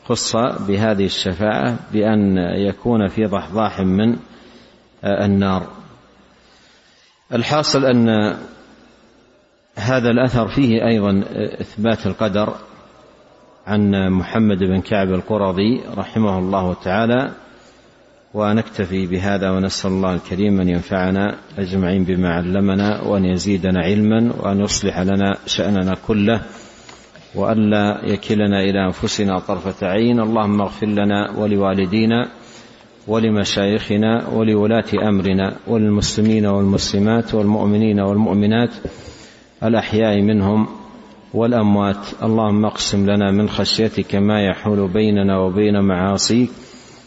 خص 0.06 0.36
بهذه 0.68 1.06
الشفاعة 1.06 1.80
بأن 1.94 2.38
يكون 2.38 3.08
في 3.08 3.26
ضحضاح 3.26 3.80
من 3.80 4.16
النار. 5.04 5.68
الحاصل 7.34 7.86
أن 7.86 8.38
هذا 9.76 10.10
الأثر 10.10 10.48
فيه 10.48 10.88
أيضا 10.88 11.24
إثبات 11.62 12.08
القدر 12.08 12.56
عن 13.68 14.10
محمد 14.12 14.58
بن 14.58 14.82
كعب 14.82 15.08
القرظي 15.08 15.82
رحمه 15.98 16.40
الله 16.40 16.74
تعالى 16.74 17.32
ونكتفي 18.38 19.08
بهذا 19.08 19.52
ونسأل 19.52 19.92
الله 19.92 20.14
الكريم 20.14 20.62
أن 20.62 20.70
ينفعنا 20.70 21.38
أجمعين 21.58 22.04
بما 22.04 22.30
علمنا 22.30 23.02
وأن 23.02 23.26
يزيدنا 23.26 23.82
علما 23.82 24.34
وأن 24.40 24.60
يصلح 24.60 25.00
لنا 25.00 25.38
شأننا 25.46 25.96
كله 26.08 26.42
وألا 27.36 28.02
يكلنا 28.04 28.62
إلى 28.62 28.86
أنفسنا 28.86 29.40
طرفة 29.40 29.88
عين. 29.88 30.20
اللهم 30.20 30.62
اغفر 30.62 30.88
لنا 30.88 31.32
ولوالدينا 31.38 32.28
ولمشايخنا 33.08 34.28
ولولاة 34.28 35.10
أمرنا 35.10 35.56
وللمسلمين 35.68 36.46
والمسلمات 36.46 37.34
والمؤمنين 37.34 38.00
والمؤمنات 38.00 38.70
الأحياء 39.64 40.22
منهم 40.22 40.68
والأموات. 41.34 42.08
اللهم 42.24 42.66
اقسم 42.66 43.10
لنا 43.10 43.32
من 43.32 43.50
خشيتك 43.50 44.16
ما 44.16 44.42
يحول 44.42 44.88
بيننا 44.88 45.40
وبين 45.40 45.82
معاصيك 45.82 46.50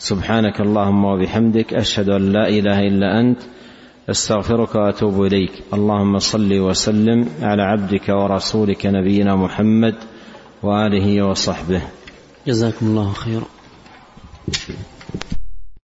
سبحانك 0.00 0.60
اللهم 0.60 1.04
وبحمدك 1.04 1.74
أشهد 1.74 2.08
أن 2.08 2.32
لا 2.32 2.48
إله 2.48 2.80
إلا 2.80 3.20
أنت 3.20 3.38
أستغفرك 4.10 4.74
وأتوب 4.74 5.24
إليك. 5.24 5.52
اللهم 5.74 6.18
صل 6.18 6.52
وسلم 6.52 7.28
على 7.42 7.62
عبدك 7.62 8.08
ورسولك 8.08 8.86
نبينا 8.86 9.36
محمد 9.36 9.94
وآله 10.62 11.22
وصحبه. 11.22 11.82
جزاكم 12.46 12.86
الله 12.86 13.12
خيرا. 13.12 13.44